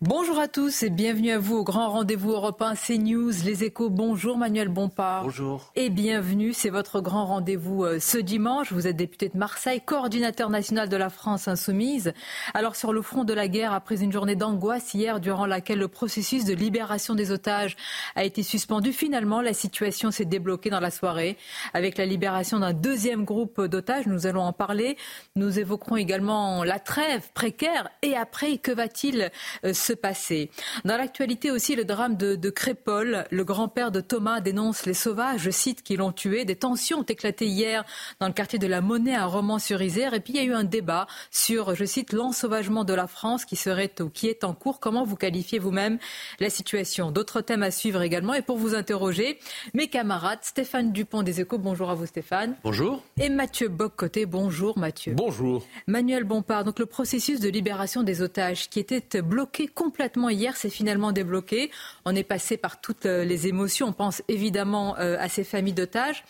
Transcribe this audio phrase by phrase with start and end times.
[0.00, 3.90] Bonjour à tous et bienvenue à vous au grand rendez-vous européen CNews, les échos.
[3.90, 5.24] Bonjour Manuel Bompard.
[5.24, 5.72] Bonjour.
[5.74, 8.72] Et bienvenue, c'est votre grand rendez-vous euh, ce dimanche.
[8.72, 12.12] Vous êtes député de Marseille, coordinateur national de la France insoumise.
[12.54, 15.88] Alors sur le front de la guerre, après une journée d'angoisse hier durant laquelle le
[15.88, 17.76] processus de libération des otages
[18.14, 21.36] a été suspendu, finalement la situation s'est débloquée dans la soirée
[21.74, 24.06] avec la libération d'un deuxième groupe d'otages.
[24.06, 24.96] Nous allons en parler.
[25.34, 29.32] Nous évoquerons également la trêve précaire et après, que va-t-il
[29.64, 30.50] euh, se passer.
[30.84, 33.24] Dans l'actualité aussi, le drame de, de Crépol.
[33.30, 36.44] Le grand-père de Thomas dénonce les sauvages, je cite, qui l'ont tué.
[36.44, 37.84] Des tensions ont éclaté hier
[38.20, 40.12] dans le quartier de la Monnaie à Romans-sur-Isère.
[40.12, 43.46] Et puis il y a eu un débat sur, je cite, l'ensauvagement de la France
[43.46, 44.78] qui serait ou qui est en cours.
[44.78, 45.98] Comment vous qualifiez vous-même
[46.38, 47.10] la situation?
[47.10, 48.34] D'autres thèmes à suivre également.
[48.34, 49.38] Et pour vous interroger,
[49.72, 51.56] mes camarades, Stéphane Dupont des Échos.
[51.56, 52.56] Bonjour à vous Stéphane.
[52.62, 53.02] Bonjour.
[53.18, 54.26] Et Mathieu Boccoté.
[54.26, 55.14] Bonjour Mathieu.
[55.14, 55.64] Bonjour.
[55.86, 60.70] Manuel Bompard, donc le processus de libération des otages qui était bloqué complètement hier, c'est
[60.70, 61.70] finalement débloqué.
[62.04, 63.86] On est passé par toutes euh, les émotions.
[63.86, 66.24] On pense évidemment euh, à ces familles d'otages.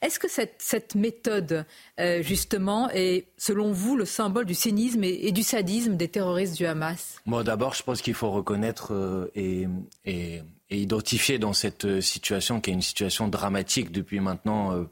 [0.00, 1.66] Est-ce que cette, méthode,
[2.00, 6.64] euh, justement, est, selon vous, le symbole du cynisme et, du sadisme des terroristes du
[6.64, 7.20] Hamas?
[7.26, 9.68] Moi, d'abord, je pense qu'il faut reconnaître et,
[10.06, 14.86] et, identifier dans cette situation, qui est une situation dramatique depuis maintenant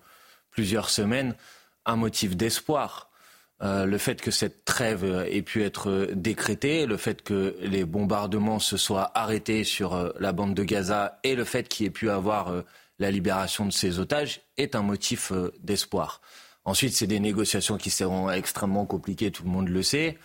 [0.51, 1.35] plusieurs semaines,
[1.87, 3.12] un motif d'espoir.
[3.63, 8.59] Euh, le fait que cette trêve ait pu être décrétée, le fait que les bombardements
[8.59, 12.11] se soient arrêtés sur euh, la bande de Gaza et le fait qu'il ait pu
[12.11, 12.63] avoir euh,
[12.99, 16.21] la libération de ces otages est un motif euh, d'espoir.
[16.65, 20.19] Ensuite, c'est des négociations qui seront extrêmement compliquées, tout le monde le sait.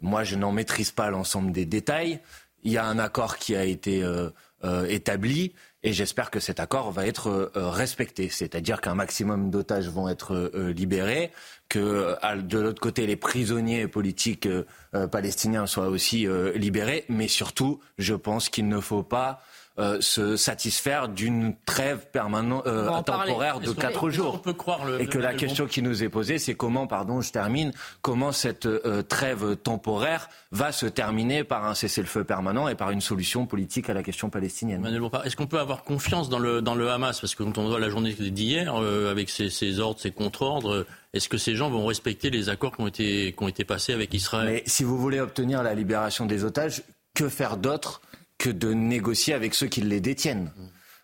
[0.00, 2.20] Moi, je n'en maîtrise pas l'ensemble des détails.
[2.62, 4.30] Il y a un accord qui a été euh,
[4.64, 5.54] euh, établi
[5.86, 8.28] et j'espère que cet accord va être euh, respecté.
[8.28, 11.30] C'est-à-dire qu'un maximum d'otages vont être euh, libérés,
[11.68, 16.26] que à, de l'autre côté, les prisonniers politiques euh, palestiniens soient aussi
[16.56, 19.40] libérés, mais surtout, je pense qu'il ne faut pas
[19.78, 24.36] euh, se satisfaire d'une trêve permanente euh, temporaire de quatre jours.
[24.36, 25.70] On peut croire le, et que la question bon...
[25.70, 30.72] qui nous est posée, c'est comment, pardon, je termine, comment cette euh, trêve temporaire va
[30.72, 34.82] se terminer par un cessez-le-feu permanent et par une solution politique à la question palestinienne?
[35.24, 37.20] Est-ce qu'on peut avoir confiance dans le, dans le Hamas?
[37.20, 41.28] Parce que quand on voit la journée d'hier, avec ses, ses, ordres, ses contre-ordres, est-ce
[41.28, 44.14] que ces gens vont respecter les accords qui ont été, qui ont été passés avec
[44.14, 44.46] Israël?
[44.46, 46.82] Mais si vous voulez obtenir la libération des otages,
[47.16, 48.00] que faire d'autre
[48.38, 50.50] que de négocier avec ceux qui les détiennent.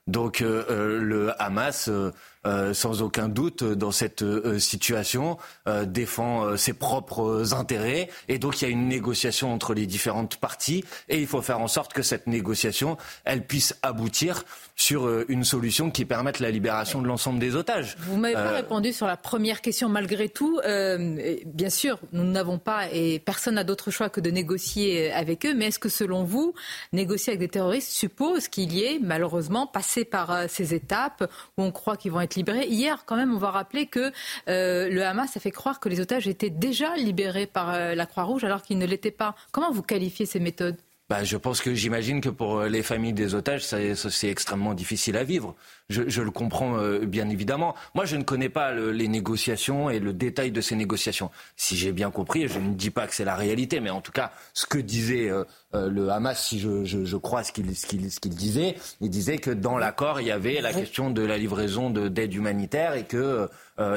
[0.06, 2.10] Donc euh, euh, le Hamas, euh,
[2.44, 5.38] euh, sans aucun doute, dans cette euh, situation,
[5.68, 8.08] euh, défend ses propres intérêts.
[8.28, 10.84] Et donc il y a une négociation entre les différentes parties.
[11.08, 14.44] Et il faut faire en sorte que cette négociation, elle puisse aboutir
[14.74, 17.96] sur une solution qui permette la libération de l'ensemble des otages.
[18.00, 20.60] Vous m'avez pas répondu sur la première question malgré tout.
[20.64, 25.54] bien sûr, nous n'avons pas et personne n'a d'autre choix que de négocier avec eux.
[25.54, 26.54] Mais est-ce que selon vous,
[26.92, 31.70] négocier avec des terroristes suppose qu'il y ait malheureusement passé par ces étapes où on
[31.70, 32.66] croit qu'ils vont être libérés.
[32.66, 34.12] Hier, quand même, on va rappeler que
[34.48, 38.06] euh, le Hamas a fait croire que les otages étaient déjà libérés par euh, la
[38.06, 39.34] Croix-Rouge alors qu'ils ne l'étaient pas.
[39.50, 40.76] Comment vous qualifiez ces méthodes?
[41.08, 45.24] Bah, je pense que j'imagine que pour les familles des otages, c'est extrêmement difficile à
[45.24, 45.54] vivre.
[45.88, 47.74] Je, le comprends euh, bien évidemment.
[47.94, 51.30] Moi, je ne connais pas le, les négociations et le détail de ces négociations.
[51.56, 54.12] Si j'ai bien compris, je ne dis pas que c'est la réalité, mais en tout
[54.12, 55.44] cas, ce que disait euh,
[55.74, 60.28] euh, le Hamas, si je, crois ce qu'il disait, il disait que dans l'accord, il
[60.28, 63.48] y avait la question de la livraison d'aide humanitaire et que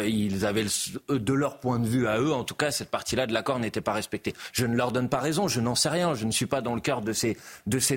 [0.07, 0.66] ils avaient,
[1.09, 3.81] de leur point de vue à eux, en tout cas, cette partie-là de l'accord n'était
[3.81, 4.34] pas respectée.
[4.52, 6.73] Je ne leur donne pas raison, je n'en sais rien, je ne suis pas dans
[6.73, 7.38] le cœur de ces,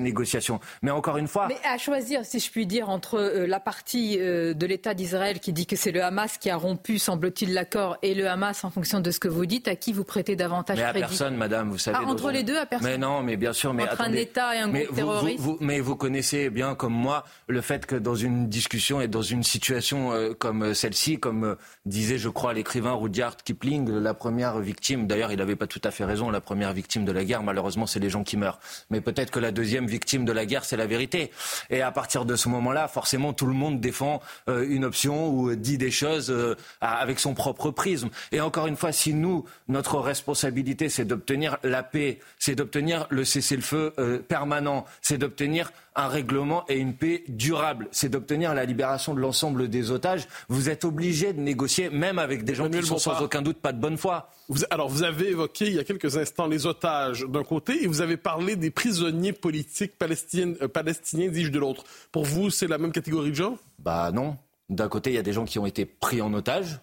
[0.01, 0.61] négociations.
[0.83, 1.49] Mais encore une fois.
[1.65, 5.67] À choisir, si je puis dire, entre la partie euh, de l'État d'Israël qui dit
[5.67, 9.11] que c'est le Hamas qui a rompu, semble-t-il, l'accord, et le Hamas, en fonction de
[9.11, 11.79] ce que vous dites, à qui vous prêtez davantage mais à crédit personne, madame, vous
[11.79, 11.99] savez.
[12.01, 12.91] Ah, entre les deux, à personne.
[12.91, 15.45] Mais non, mais bien sûr mais entre un État et un groupe terroriste.
[15.61, 19.43] mais vous connaissez bien comme moi le fait que dans une discussion et dans une
[19.43, 21.55] situation euh, comme celle-ci, comme euh,
[21.87, 25.91] disait, je crois, l'écrivain Rudyard Kipling, la première victime, d'ailleurs, il n'avait pas tout à
[25.91, 28.61] fait raison, la première victime de la guerre, malheureusement, c'est les gens qui meurent.
[28.91, 31.31] Mais peut-être que la deuxième victime de la guerre, c'est la vérité.
[31.71, 35.55] Et à partir de ce moment-là, forcément, tout le monde défend euh, une option ou
[35.55, 36.35] dit des choses
[36.81, 38.11] avec son propre prisme.
[38.33, 43.25] Et encore une fois, si nous, notre responsabilité, c'est d'obtenir la paix, c'est d'obtenir le
[43.25, 49.15] cessez-le-feu euh, permanent, c'est d'obtenir un règlement et une paix durable, c'est d'obtenir la libération
[49.15, 50.29] de l'ensemble des otages.
[50.49, 53.73] Vous êtes obligé de négocier, même avec des gens qui sont sans aucun doute pas
[53.73, 54.31] de bonne foi.
[54.71, 58.01] alors, vous avez évoqué il y a quelques instants les otages d'un côté et vous
[58.01, 61.83] avez parlé des prisonniers politiques palestiniens, euh, palestiniens dis-je, de l'autre.
[62.13, 63.59] Pour vous, c'est la même catégorie de gens?
[63.81, 64.37] Bah non.
[64.69, 66.79] D'un côté, il y a des gens qui ont été pris en otage,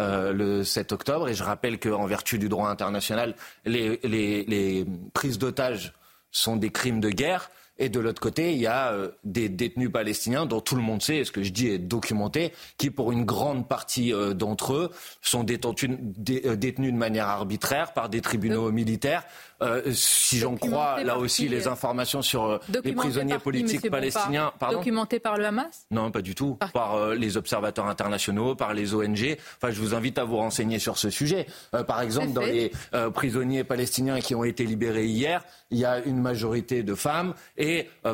[0.00, 1.28] euh, le 7 octobre.
[1.28, 4.84] Et je rappelle qu'en vertu du droit international, les, les, les
[5.14, 5.92] prises d'otages
[6.32, 7.48] sont des crimes de guerre.
[7.78, 11.02] Et de l'autre côté, il y a euh, des détenus palestiniens dont tout le monde
[11.02, 14.74] sait, et ce que je dis est documenté, qui pour une grande partie euh, d'entre
[14.74, 14.90] eux
[15.20, 19.24] sont détenus, détenus de manière arbitraire par des tribunaux militaires
[19.62, 24.52] euh, si j'en crois là aussi les informations sur euh, les prisonniers politiques palestiniens.
[24.58, 26.58] Pardon documentés par le Hamas Non, pas du tout.
[26.74, 29.38] Par, euh, les observateurs internationaux, par les ONG.
[29.56, 31.46] Enfin, je vous invite à vous renseigner sur ce sujet.
[31.86, 32.70] par exemple, dans les
[33.14, 37.34] prisonniers palestiniens qui ont été libérés hier, il y a une majorité de femmes.
[37.56, 37.65] Et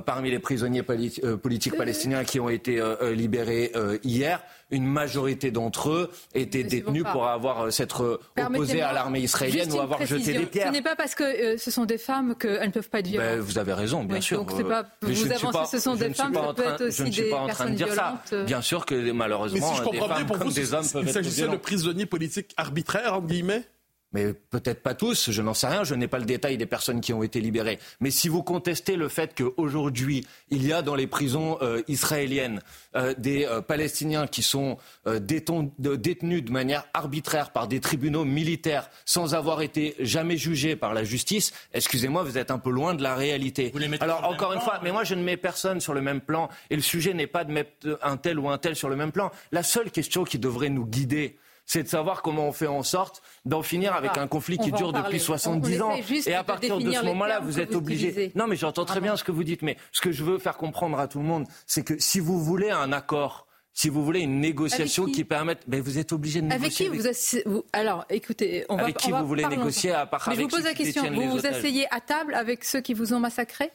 [0.07, 2.83] parmi les prisonniers politiques palestiniens qui ont été
[3.15, 3.73] libérés
[4.05, 4.41] hier,
[4.73, 10.05] une majorité d'entre eux étaient détenus pour avoir s'être opposés à l'armée israélienne ou avoir
[10.05, 10.69] jeté des pierres.
[10.69, 13.05] Ce n'est pas parce que euh, ce sont des femmes qu'elles ne peuvent pas être
[13.05, 13.41] ben, violentes.
[13.41, 14.39] vous avez raison, bien sûr.
[14.39, 18.35] Donc pas, vous avancez, ce sont des femmes, ça peut être aussi des personnes violentes.
[18.47, 21.03] Bien sûr que malheureusement, Mais si je des femmes pour comme vous, des hommes peuvent
[21.03, 23.63] être Il s'agissait de prisonniers politiques arbitraires, entre guillemets
[24.13, 27.01] mais peut-être pas tous, je n'en sais rien, je n'ai pas le détail des personnes
[27.01, 27.79] qui ont été libérées.
[28.01, 32.61] Mais si vous contestez le fait qu'aujourd'hui, il y a dans les prisons euh, israéliennes
[32.95, 34.77] euh, des euh, Palestiniens qui sont
[35.07, 41.05] détenus de manière arbitraire par des tribunaux militaires sans avoir été jamais jugés par la
[41.05, 43.73] justice, excusez-moi, vous êtes un peu loin de la réalité.
[44.01, 46.77] Alors encore une fois, mais moi je ne mets personne sur le même plan et
[46.77, 49.31] le sujet n'est pas de mettre un tel ou un tel sur le même plan.
[49.51, 51.37] La seule question qui devrait nous guider,
[51.67, 54.93] c'est de savoir comment on fait en sorte d'en finir avec un conflit qui dure
[54.93, 55.93] depuis 70 ans.
[56.27, 58.33] Et à partir de ce moment-là, vous êtes obligé.
[58.35, 60.57] Non, mais j'entends très bien ce que vous dites, mais ce que je veux faire
[60.57, 64.21] comprendre à tout le monde, c'est que si vous voulez un accord, si vous voulez
[64.21, 65.25] une négociation qui?
[65.25, 66.89] permette, ben vous êtes obligé de négocier.
[66.89, 68.83] Avec qui vous, Alors, écoutez, on va.
[68.83, 71.11] Avec qui vous voulez négocier à part Mais je vous pose la question.
[71.11, 73.71] Vous vous asseyez à table avec ceux qui vous ont massacré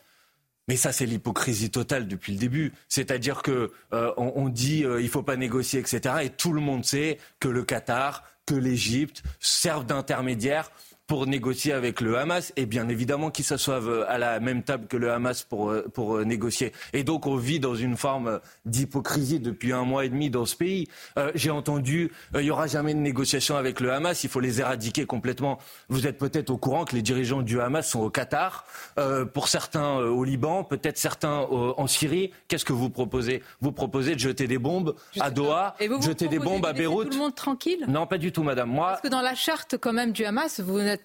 [0.67, 2.73] mais ça, c'est l'hypocrisie totale depuis le début.
[2.89, 6.15] C'est-à-dire que euh, on, on, dit euh, il faut pas négocier, etc.
[6.23, 10.71] Et tout le monde sait que le Qatar, que l'Égypte servent d'intermédiaire
[11.07, 14.97] pour négocier avec le Hamas et bien évidemment qu'ils s'assoivent à la même table que
[14.97, 16.73] le Hamas pour, euh, pour euh, négocier.
[16.91, 20.57] Et donc on vit dans une forme d'hypocrisie depuis un mois et demi dans ce
[20.57, 20.87] pays.
[21.17, 24.59] Euh, J'ai entendu, il n'y aura jamais de négociation avec le Hamas, il faut les
[24.59, 25.59] éradiquer complètement.
[25.87, 28.65] Vous êtes peut-être au courant que les dirigeants du Hamas sont au Qatar,
[28.99, 32.31] euh, pour certains au Liban, peut-être certains en Syrie.
[32.49, 33.41] Qu'est-ce que vous proposez?
[33.61, 37.07] Vous proposez de jeter des bombes à Doha, de jeter des bombes à Beyrouth?
[37.09, 37.85] tout le monde tranquille?
[37.87, 38.69] Non, pas du tout, madame.
[38.69, 40.96] Moi, Parce que dans la charte quand même du Hamas, vous n'êtes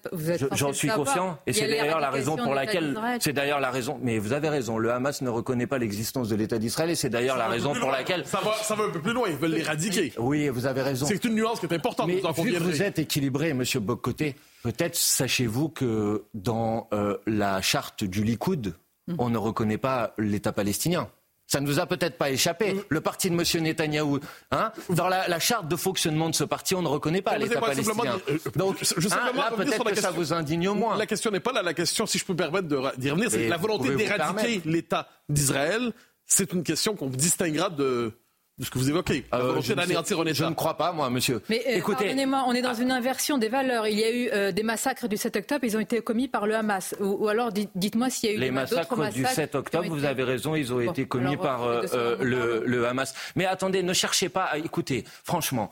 [0.53, 3.99] J'en suis conscient, et c'est d'ailleurs la raison pour laquelle, c'est d'ailleurs la raison.
[4.01, 7.09] Mais vous avez raison, le Hamas ne reconnaît pas l'existence de l'État d'Israël, et c'est
[7.09, 8.25] d'ailleurs la raison pour laquelle.
[8.25, 9.27] Ça va, ça va un peu plus loin.
[9.29, 10.13] Ils veulent l'éradiquer.
[10.17, 11.05] Oui, vous avez raison.
[11.05, 12.07] C'est une nuance qui est importante.
[12.07, 17.61] Mais vous, vu que vous êtes équilibré, Monsieur Boccoté, peut-être sachez-vous que dans euh, la
[17.61, 18.75] charte du Likoud,
[19.07, 19.15] hum.
[19.19, 21.09] on ne reconnaît pas l'État palestinien.
[21.53, 22.75] Ça ne vous a peut-être pas échappé.
[22.89, 23.63] Le parti de M.
[23.63, 24.19] Netanyahou,
[24.49, 28.17] hein, dans la, charte de fonctionnement de ce parti, on ne reconnaît pas l'État palestinien.
[28.27, 30.97] Euh, Donc, je hein, là, peut-être que ça vous indigne au moins.
[30.97, 31.61] La question n'est pas là.
[31.61, 35.93] La question, si je peux me permettre d'y revenir, c'est la volonté d'éradiquer l'État d'Israël.
[36.25, 38.13] C'est une question qu'on distinguera de
[38.59, 41.41] de ce que vous évoquez, la euh, Je ne crois pas, moi, monsieur.
[41.49, 43.87] Mais euh, pardonnez-moi, on est dans une inversion des valeurs.
[43.87, 46.45] Il y a eu euh, des massacres du 7 octobre, ils ont été commis par
[46.45, 46.93] le Hamas.
[46.99, 49.87] Ou, alors, dites-moi s'il y a eu les massacres, massacres du 7 octobre.
[49.89, 51.67] Vous avez raison, ils ont été commis par
[52.19, 53.15] le, Hamas.
[53.35, 54.43] Mais attendez, ne cherchez pas.
[54.43, 54.57] À...
[54.59, 55.71] Écoutez, franchement,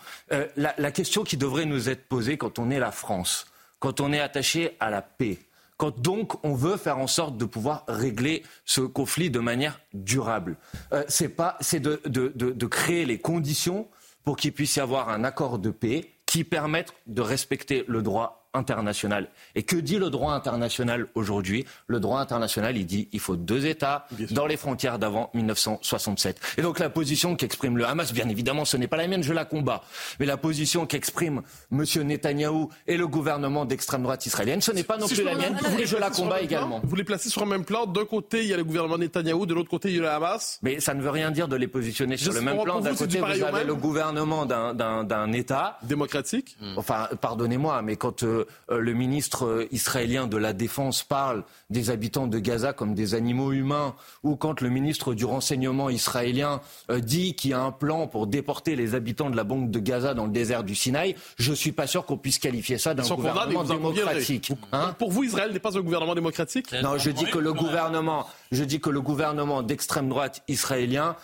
[0.56, 3.46] la, la question qui devrait nous être posée quand on est la France,
[3.80, 5.38] quand on est attaché à la paix
[5.82, 10.58] quand donc on veut faire en sorte de pouvoir régler ce conflit de manière durable.
[10.94, 13.88] Euh, c'est pas, de, créer les conditions
[14.24, 18.41] pour qu'il puisse y avoir un accord de paix qui permette de respecter le droit
[18.54, 19.30] international.
[19.56, 21.66] Et que dit le droit international aujourd'hui?
[21.88, 26.40] Le droit international, il dit il faut deux États dans les frontières d'avant 1967.
[26.58, 29.34] Et donc la position qu'exprime le Hamas, bien évidemment, ce n'est pas la mienne, je
[29.34, 29.82] la combats.
[30.20, 31.42] Mais la position qu'exprime
[31.72, 31.84] M.
[32.04, 35.86] Netanyahou et le gouvernement d'extrême droite israélienne, ce n'est pas non plus la mienne, et
[35.86, 36.82] je la combats également.
[36.84, 37.86] Vous les placez sur un même plan.
[37.86, 40.10] D'un côté, il y a le gouvernement Netanyahou, de l'autre côté, il y a le
[40.10, 40.60] Hamas.
[40.62, 42.82] Mais ça ne veut rien dire de les positionner sur le même plan.
[42.82, 46.58] D'un côté, vous avez le gouvernement d'un État démocratique.
[46.76, 51.90] Enfin, pardonnez-moi, mais quand euh, euh, le ministre euh, israélien de la Défense parle des
[51.90, 57.36] habitants de Gaza comme des animaux humains, ou quand le ministre du renseignement israélien dit
[57.36, 60.26] qu'il y a un plan pour déporter les habitants de la banque de Gaza dans
[60.26, 64.52] le désert du Sinaï, je suis pas sûr qu'on puisse qualifier ça d'un gouvernement démocratique.
[64.72, 66.74] Hein pour vous, Israël n'est pas un gouvernement démocratique?
[66.84, 71.16] Non, je dis que le gouvernement, je dis que le gouvernement d'extrême droite israélien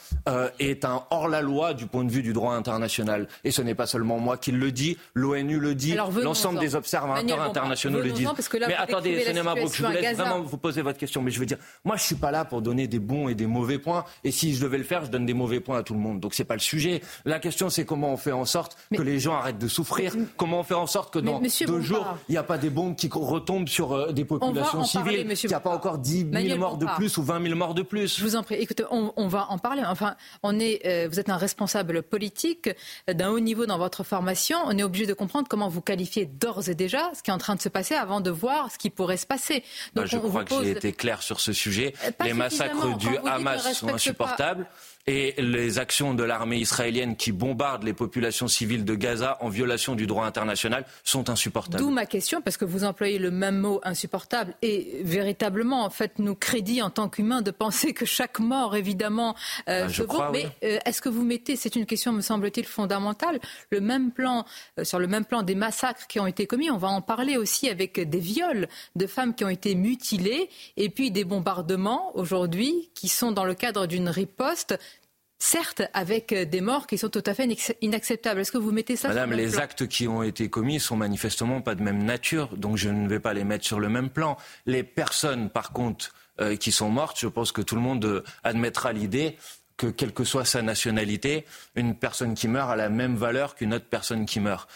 [0.59, 3.27] est un hors-la-loi du point de vue du droit international.
[3.43, 7.06] Et ce n'est pas seulement moi qui le dis, l'ONU le dit, l'ensemble des observateurs
[7.15, 8.29] internationaux le disent.
[8.67, 11.21] mais attendez, Sonia je voulais vraiment vous poser votre question.
[11.21, 13.47] Mais je veux dire, moi, je suis pas là pour donner des bons et des
[13.47, 14.05] mauvais points.
[14.23, 16.19] Et si je devais le faire, je donne des mauvais points à tout le monde.
[16.19, 17.01] Donc c'est pas le sujet.
[17.25, 20.13] La question, c'est comment on fait en sorte que les gens arrêtent de souffrir.
[20.35, 22.95] Comment on fait en sorte que dans deux jours, il n'y a pas des bombes
[22.95, 26.77] qui retombent sur euh, des populations civiles, qu'il n'y a pas encore 10 000 morts
[26.77, 28.17] de plus ou 20 000 morts de plus.
[28.17, 28.55] Je vous en prie.
[28.55, 29.83] Écoutez, on, va en parler.
[29.85, 32.69] Enfin, on est, euh, vous êtes un responsable politique
[33.11, 34.57] d'un haut niveau dans votre formation.
[34.65, 37.37] On est obligé de comprendre comment vous qualifiez d'ores et déjà ce qui est en
[37.37, 39.63] train de se passer avant de voir ce qui pourrait se passer.
[39.95, 41.93] Donc, je crois que j'ai été clair sur ce sujet.
[42.03, 44.67] Euh, Les massacres du Hamas sont insupportables
[45.07, 49.95] et les actions de l'armée israélienne qui bombarde les populations civiles de Gaza en violation
[49.95, 51.81] du droit international sont insupportables.
[51.81, 56.19] D'où ma question, parce que vous employez le même mot insupportable et véritablement, en fait,
[56.19, 59.33] nous crédit en tant qu'humains de penser que chaque mort, évidemment,
[59.69, 62.65] euh, ah, je crois, Mais euh, est-ce que vous mettez, c'est une question, me semble-t-il,
[62.65, 64.45] fondamentale, le même plan,
[64.77, 67.37] euh, sur le même plan des massacres qui ont été commis, on va en parler
[67.37, 72.89] aussi avec des viols de femmes qui ont été mutilées et puis des bombardements aujourd'hui
[72.93, 74.77] qui sont dans le cadre d'une riposte
[75.39, 77.47] certes avec euh, des morts qui sont tout à fait
[77.81, 78.39] inacceptables.
[78.39, 81.75] Est-ce que vous mettez ça Madame, les actes qui ont été commis sont manifestement pas
[81.75, 84.37] de même nature, donc je ne vais pas les mettre sur le même plan.
[84.65, 88.23] Les personnes, par contre, euh, qui sont mortes, je pense que tout le monde euh,
[88.43, 89.37] admettra l'idée
[89.77, 93.75] que quelle que soit sa nationalité, une personne qui meurt a la même valeur qu'une
[93.75, 94.67] autre personne qui meurt.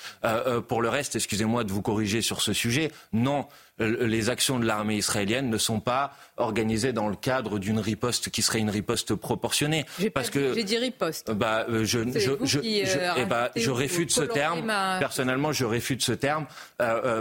[0.68, 3.48] pour le reste, excusez-moi de vous corriger sur ce sujet, non,
[3.80, 8.42] les actions de l'armée israélienne ne sont pas organisées dans le cadre d'une riposte qui
[8.42, 9.86] serait une riposte proportionnée.
[10.13, 11.32] Parce que j'ai dit riposte.
[11.32, 14.72] Bah, euh, je, je, je, euh, eh bah, je réfute ce terme.
[15.00, 16.46] Personnellement, je réfute ce terme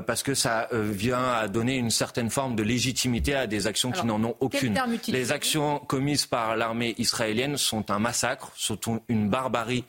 [0.07, 4.07] parce que ça vient à donner une certaine forme de légitimité à des actions qui
[4.07, 4.81] n'en ont aucune.
[5.09, 8.79] Les actions commises par l'armée israélienne sont un massacre, sont
[9.09, 9.85] une barbarie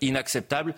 [0.00, 0.74] inacceptable.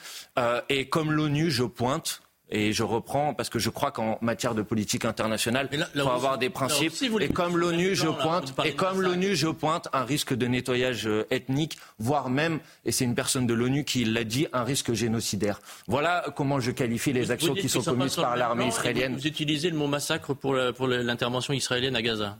[0.68, 2.20] et comme l'ONU, je pointe
[2.50, 6.38] et je reprends parce que je crois qu'en matière de politique internationale, il faut avoir
[6.38, 6.92] des principes.
[7.20, 11.26] et comme l'ONU, je pointe, et comme l'ONU, je pointe un risque de nettoyage euh,
[11.30, 15.60] ethnique, voire même, et c'est une personne de l'ONU qui l'a dit, un risque génocidaire.
[15.86, 19.14] Voilà comment je qualifie les actions qui sont commises par l'armée israélienne.
[19.14, 22.38] Vous utilisez le mot massacre pour l'intervention israélienne à Gaza.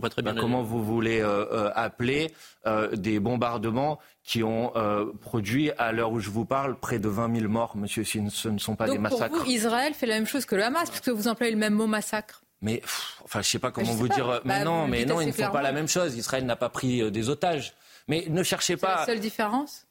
[0.00, 2.32] Pas très bien bah, comment vous voulez euh, euh, appeler
[2.94, 3.98] des bombardements
[4.30, 7.76] qui ont euh, produit, à l'heure où je vous parle, près de 20 000 morts,
[7.76, 9.34] monsieur, si ce ne sont pas des massacres.
[9.34, 11.74] Pour vous, Israël fait la même chose que le Hamas, puisque vous employez le même
[11.74, 12.42] mot massacre.
[12.62, 12.82] Mais,
[13.24, 14.28] enfin, je sais pas comment vous dire.
[14.28, 16.14] Euh, mais bah, non, mais non, ils ne font pas la même chose.
[16.16, 17.74] Israël n'a pas pris euh, des otages.
[18.06, 18.98] Mais ne cherchez pas.
[18.98, 19.86] C'est la seule différence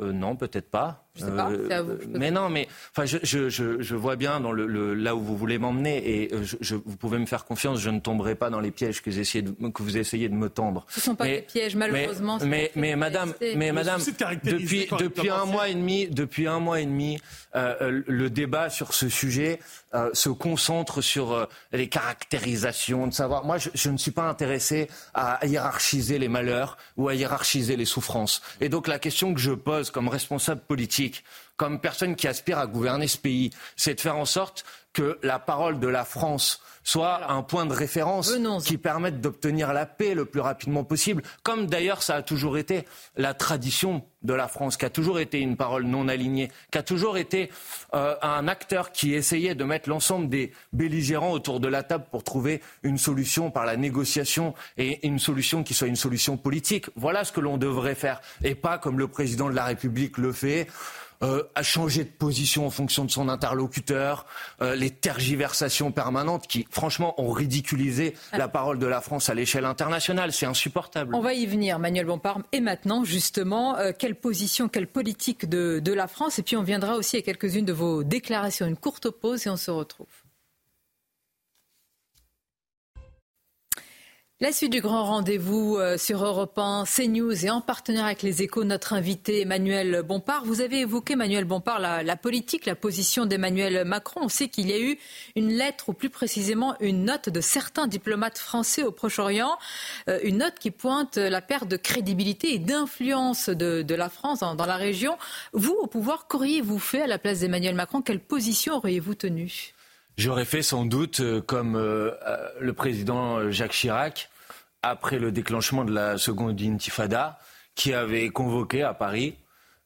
[0.00, 1.07] Non, peut-être pas.
[1.18, 4.52] Je sais pas, euh, mais non, mais enfin, je, je, je, je, vois bien dans
[4.52, 7.80] le, le, là où vous voulez m'emmener et euh, je, vous pouvez me faire confiance,
[7.80, 10.86] je ne tomberai pas dans les pièges que, de, que vous essayez de me tendre.
[10.88, 12.38] Ce ne sont pas des pièges, malheureusement.
[12.44, 14.00] Mais, mais, madame, mais madame,
[14.44, 17.18] depuis, depuis un mois et demi, depuis un mois et demi,
[17.56, 19.58] euh, le débat sur ce sujet
[19.94, 23.46] euh, se concentre sur euh, les caractérisations, de savoir.
[23.46, 27.86] Moi, je, je, ne suis pas intéressé à hiérarchiser les malheurs ou à hiérarchiser les
[27.86, 28.42] souffrances.
[28.60, 31.07] Et donc la question que je pose comme responsable politique
[31.56, 35.38] comme personne qui aspire à gouverner ce pays, c'est de faire en sorte que la
[35.38, 38.32] parole de la France soit un point de référence
[38.64, 42.86] qui permette d'obtenir la paix le plus rapidement possible, comme d'ailleurs ça a toujours été
[43.14, 46.82] la tradition de la France, qui a toujours été une parole non alignée, qui a
[46.82, 47.50] toujours été
[47.94, 52.24] euh, un acteur qui essayait de mettre l'ensemble des belligérants autour de la table pour
[52.24, 56.86] trouver une solution par la négociation et une solution qui soit une solution politique.
[56.96, 60.32] Voilà ce que l'on devrait faire, et pas comme le président de la République le
[60.32, 60.66] fait
[61.22, 64.26] euh, à changer de position en fonction de son interlocuteur,
[64.62, 69.64] euh, les tergiversations permanentes qui, franchement, ont ridiculisé la parole de la France à l'échelle
[69.64, 70.32] internationale.
[70.32, 71.14] C'est insupportable.
[71.14, 72.42] On va y venir, Manuel Bompard.
[72.52, 76.38] Et maintenant, justement, euh, quelle position, quelle politique de, de la France?
[76.38, 78.66] Et puis on viendra aussi à quelques-unes de vos déclarations.
[78.66, 80.06] Une courte pause et on se retrouve.
[84.40, 88.40] La suite du grand rendez-vous euh, sur Europe 1, CNews et en partenaire avec les
[88.40, 90.44] échos, notre invité Emmanuel Bompard.
[90.44, 94.20] Vous avez évoqué, Emmanuel Bompard, la, politique, la position d'Emmanuel Macron.
[94.22, 94.96] On sait qu'il y a eu
[95.34, 99.58] une lettre, ou plus précisément une note de certains diplomates français au Proche-Orient,
[100.08, 104.54] euh, une note qui pointe la perte de crédibilité et d'influence de, la France dans,
[104.54, 105.18] la région.
[105.52, 108.02] Vous, au pouvoir, qu'auriez-vous fait à la place d'Emmanuel Macron?
[108.02, 109.74] Quelle position auriez-vous tenue?
[110.18, 114.30] J'aurais fait sans doute euh, comme euh, euh, le président Jacques Chirac,
[114.82, 117.38] après le déclenchement de la seconde intifada,
[117.76, 119.36] qui avait convoqué à Paris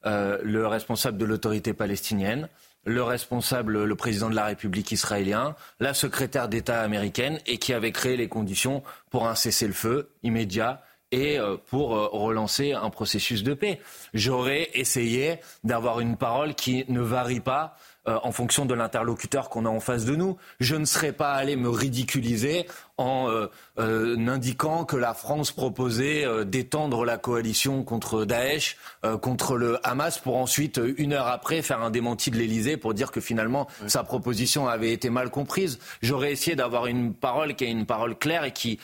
[0.05, 2.49] le responsable de l'autorité palestinienne,
[2.85, 7.93] le responsable, le président de la République israélien, la secrétaire d'État américaine, et qui avait
[7.93, 13.81] créé les conditions pour un cessez-le-feu immédiat et pour relancer un processus de paix.
[14.12, 17.77] J'aurais essayé d'avoir une parole qui ne varie pas
[18.09, 20.37] euh, en fonction de l'interlocuteur qu'on a en face de nous.
[20.59, 22.66] Je ne serais pas allé me ridiculiser
[22.99, 23.47] en euh,
[23.79, 28.77] euh, indiquant que la France proposait euh, d'étendre la coalition contre Daesh,
[29.21, 33.11] contre le Hamas, pour ensuite, une heure après, faire un démenti de l'Elysée pour dire
[33.11, 35.79] que finalement sa proposition avait été mal comprise.
[36.03, 38.79] J'aurais essayé d'avoir une parole qui est une parole claire et qui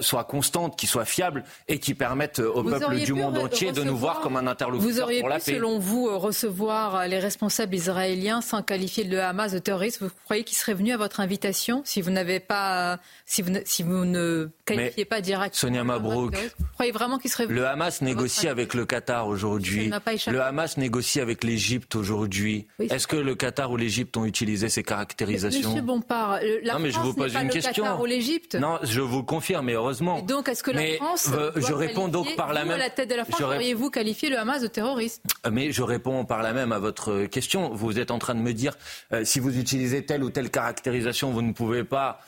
[0.00, 3.96] soit constante, qui soit fiable et qui permette au peuple du monde entier de nous
[3.96, 8.40] voir comme un interlocuteur vous auriez pour la pu, Selon vous, recevoir les responsables israéliens
[8.40, 12.00] sans qualifier le Hamas de terroriste, vous croyez qu'ils seraient venus à votre invitation si
[12.00, 15.58] vous n'avez pas, si vous si vous ne qualifiez pas directement.
[15.58, 16.34] Sonia Mabrouk.
[16.36, 17.46] Vous croyez vraiment qu'il serait.
[17.46, 19.90] Le Hamas négocie avec le Qatar aujourd'hui.
[20.26, 22.66] Le Hamas négocie avec l'Égypte aujourd'hui.
[22.78, 26.90] Est-ce que le Qatar ou l'Égypte ont utilisé ces caractérisations Monsieur Bompard, la non, mais
[26.90, 27.84] France je vous pose pas une le question.
[27.84, 28.54] Qatar ou l'Égypte.
[28.54, 30.20] Non, je vous confirme, mais heureusement.
[30.22, 31.30] donc, est-ce que la France.
[31.32, 32.74] Euh, je réponds donc par la même.
[32.74, 35.82] à la tête de la France, auriez-vous qualifié le Hamas de terroriste euh, Mais je
[35.82, 37.74] réponds par la même à votre question.
[37.74, 38.76] Vous êtes en train de me dire
[39.12, 42.20] euh, si vous utilisez telle ou telle caractérisation, vous ne pouvez pas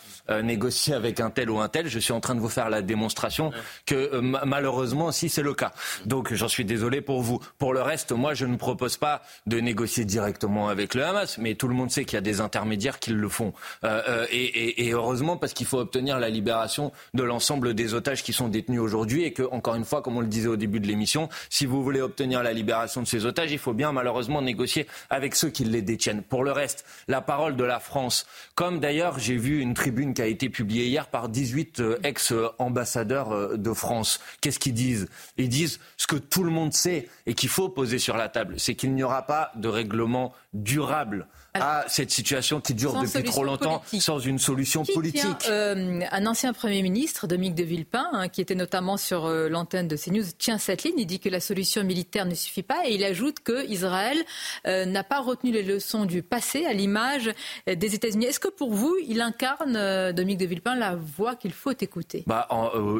[0.42, 1.88] négocier avec un tel ou un tel.
[1.88, 3.52] Je suis en train de vous faire la démonstration
[3.84, 5.72] que euh, malheureusement, si c'est le cas.
[6.04, 7.40] Donc j'en suis désolé pour vous.
[7.58, 11.54] Pour le reste, moi, je ne propose pas de négocier directement avec le Hamas, mais
[11.54, 13.52] tout le monde sait qu'il y a des intermédiaires qui le font.
[13.84, 18.22] Euh, euh, et, et, heureusement, parce qu'il faut obtenir la libération de l'ensemble des otages
[18.22, 20.80] qui sont détenus aujourd'hui et que, encore une fois, comme on le disait au début
[20.80, 24.42] de l'émission, si vous voulez obtenir la libération de ces otages, il faut bien malheureusement
[24.42, 26.22] négocier avec ceux qui les détiennent.
[26.22, 30.22] Pour le reste, la parole de la France, comme d'ailleurs j'ai vu une tribune qui
[30.22, 34.20] a été publiée hier par 18 euh, ex-ambassadeurs euh, de France.
[34.40, 35.08] Qu'est-ce qu'ils disent?
[35.36, 38.54] Ils disent ce que tout le monde sait et qu'il faut poser sur la table,
[38.58, 41.26] c'est qu'il n'y aura pas de règlement durable
[41.60, 45.48] à cette situation qui dure depuis trop longtemps sans une solution politique.
[45.48, 49.88] Euh, un ancien Premier ministre, Dominique de Villepin, hein, qui était notamment sur euh, l'antenne
[49.88, 50.94] de CNews, tient cette ligne.
[50.98, 54.18] Il dit que la solution militaire ne suffit pas et il ajoute que Israël
[54.66, 57.30] euh, n'a pas retenu les leçons du passé à l'image
[57.66, 58.26] des États-Unis.
[58.26, 62.24] Est-ce que pour vous, il incarne, Dominique de Villepin, la voix qu'il faut écouter?
[62.26, 62.48] Bah,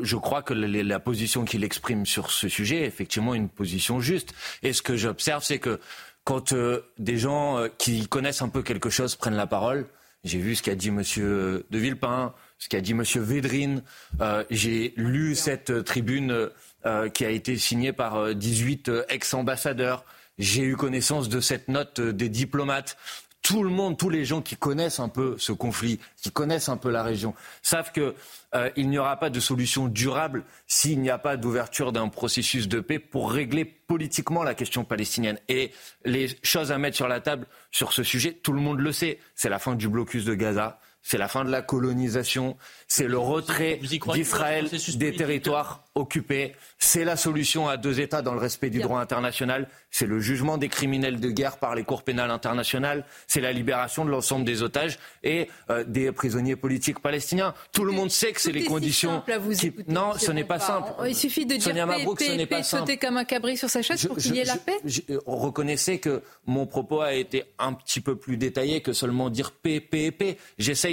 [0.03, 4.33] Je crois que la position qu'il exprime sur ce sujet est effectivement une position juste.
[4.63, 5.81] Et ce que j'observe, c'est que
[6.27, 9.87] quand euh, des gens euh, qui connaissent un peu quelque chose prennent la parole,
[10.25, 13.85] j'ai vu ce qu'a dit Monsieur De Villepin, ce qu'a dit Monsieur Védrine,
[14.21, 16.51] euh, j'ai lu cette tribune
[17.15, 20.05] qui a été signée par 18 ex-ambassadeurs,
[20.39, 22.97] j'ai eu connaissance de cette note des diplomates
[23.47, 26.77] tout le monde, tous les gens qui connaissent un peu ce conflit, qui connaissent un
[26.77, 27.33] peu la région,
[27.63, 28.13] savent qu'il
[28.57, 32.81] euh, n'y aura pas de solution durable s'il n'y a pas d'ouverture d'un processus de
[32.81, 35.39] paix pour régler politiquement la question palestinienne.
[35.49, 35.71] Et
[36.05, 39.21] les choses à mettre sur la table sur ce sujet, tout le monde le sait,
[39.37, 42.57] c'est la fin du blocus de Gaza, c'est la fin de la colonisation,
[42.89, 43.79] c'est le retrait
[44.13, 48.99] d'Israël des territoires occupés, c'est la solution à deux États dans le respect du droit
[48.99, 53.53] international, c'est le jugement des criminels de guerre par les cours pénales internationales, c'est la
[53.53, 57.55] libération de l'ensemble des otages et euh, des prisonniers politiques palestiniens.
[57.71, 59.23] Tout le monde sait que c'est les conditions.
[59.57, 59.73] qui...
[59.87, 60.91] Non, ce n'est pas simple.
[61.07, 63.81] Il suffit de dire Sonia Mabrouk, ce n'est pas sauter comme un cabri sur sa
[63.81, 64.77] chaise pour qu'il y ait la paix.
[65.25, 69.79] reconnaissez que mon propos a été un petit peu plus détaillé que seulement dire paix,
[69.81, 70.11] paix,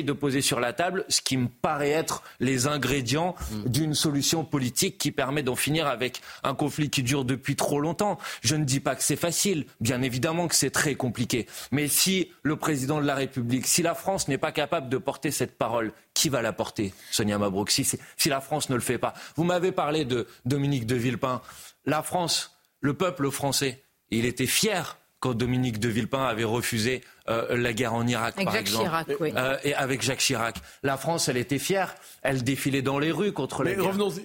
[0.04, 3.70] de poser sur la table ce qui me paraît être les ingrédients mm.
[3.70, 8.18] d'une solution politique qui permet d'en finir avec un conflit qui dure depuis trop longtemps.
[8.42, 11.48] Je ne dis pas que c'est facile, bien évidemment que c'est très compliqué.
[11.72, 15.32] Mais si le président de la République, si la France n'est pas capable de porter
[15.32, 17.86] cette parole, qui va la porter, Sonia Mabrouk, si,
[18.18, 19.14] si la France ne le fait pas?
[19.36, 21.42] Vous m'avez parlé de Dominique de Villepin.
[21.86, 27.56] La France, le peuple français, il était fier quand Dominique de Villepin avait refusé euh,
[27.56, 28.84] la guerre en Irak, avec par Jacques exemple.
[28.84, 29.34] Chirac, oui.
[29.38, 30.58] Euh, et avec Jacques Chirac.
[30.84, 31.96] La France, elle était fière.
[32.24, 33.78] Elle défilait dans les rues contre les.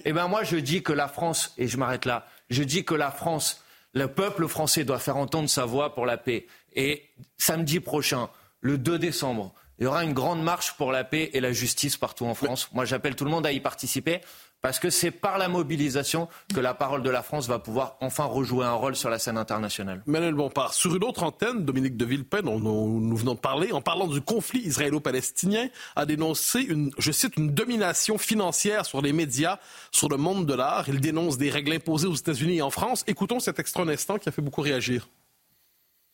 [0.03, 2.95] Eh ben moi, je dis que la France, et je m'arrête là, je dis que
[2.95, 6.47] la France, le peuple français doit faire entendre sa voix pour la paix.
[6.75, 7.05] Et
[7.37, 11.39] samedi prochain, le 2 décembre, il y aura une grande marche pour la paix et
[11.39, 12.67] la justice partout en France.
[12.73, 14.19] Moi, j'appelle tout le monde à y participer
[14.61, 18.25] parce que c'est par la mobilisation que la parole de la France va pouvoir enfin
[18.25, 20.01] rejouer un rôle sur la scène internationale.
[20.05, 23.81] Manuel Bompard, sur une autre antenne, Dominique de Villepin, dont nous venons de parler, en
[23.81, 29.59] parlant du conflit israélo-palestinien, a dénoncé une, je cite, une domination financière sur les médias,
[29.91, 30.89] sur le monde de l'art.
[30.89, 33.03] Il dénonce des règles imposées aux États-Unis et en France.
[33.07, 35.07] Écoutons cet extra instant qui a fait beaucoup réagir.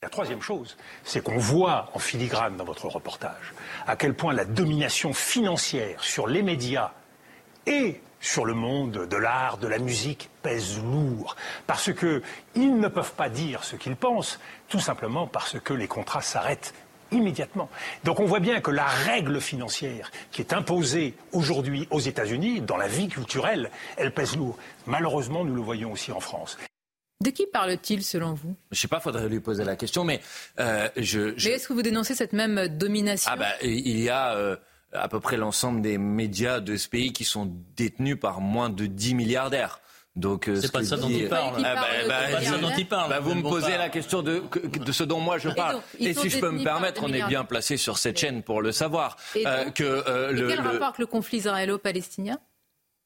[0.03, 3.53] La troisième chose, c'est qu'on voit en filigrane dans votre reportage
[3.87, 6.91] à quel point la domination financière sur les médias
[7.65, 11.35] et sur le monde de l'art, de la musique pèse lourd.
[11.67, 16.21] Parce qu'ils ne peuvent pas dire ce qu'ils pensent, tout simplement parce que les contrats
[16.21, 16.73] s'arrêtent
[17.11, 17.69] immédiatement.
[18.03, 22.77] Donc on voit bien que la règle financière qui est imposée aujourd'hui aux États-Unis, dans
[22.77, 24.57] la vie culturelle, elle pèse lourd.
[24.87, 26.57] Malheureusement, nous le voyons aussi en France.
[27.23, 28.55] De qui parle-t-il selon vous?
[28.71, 30.19] Je ne sais pas, faudrait lui poser la question, mais
[30.59, 33.31] euh, je, Mais est-ce que vous dénoncez cette même domination?
[33.31, 34.57] Ah bah, il y a euh,
[34.97, 38.85] à peu près l'ensemble des médias de ce pays qui sont détenus par moins de
[38.85, 39.81] 10 milliardaires.
[40.15, 41.61] Donc, euh, c'est pas ça dont il parle.
[41.65, 41.75] Ah,
[42.07, 43.09] bah, ça dont il parle.
[43.09, 45.81] Bah, vous me posez la question de, de ce dont moi je parle.
[45.99, 48.71] Et, si je peux me permettre, on est bien placé sur cette chaîne pour le
[48.71, 49.17] savoir.
[49.35, 49.83] Euh, que,
[50.31, 52.39] le, quel rapport avec le conflit israélo-palestinien?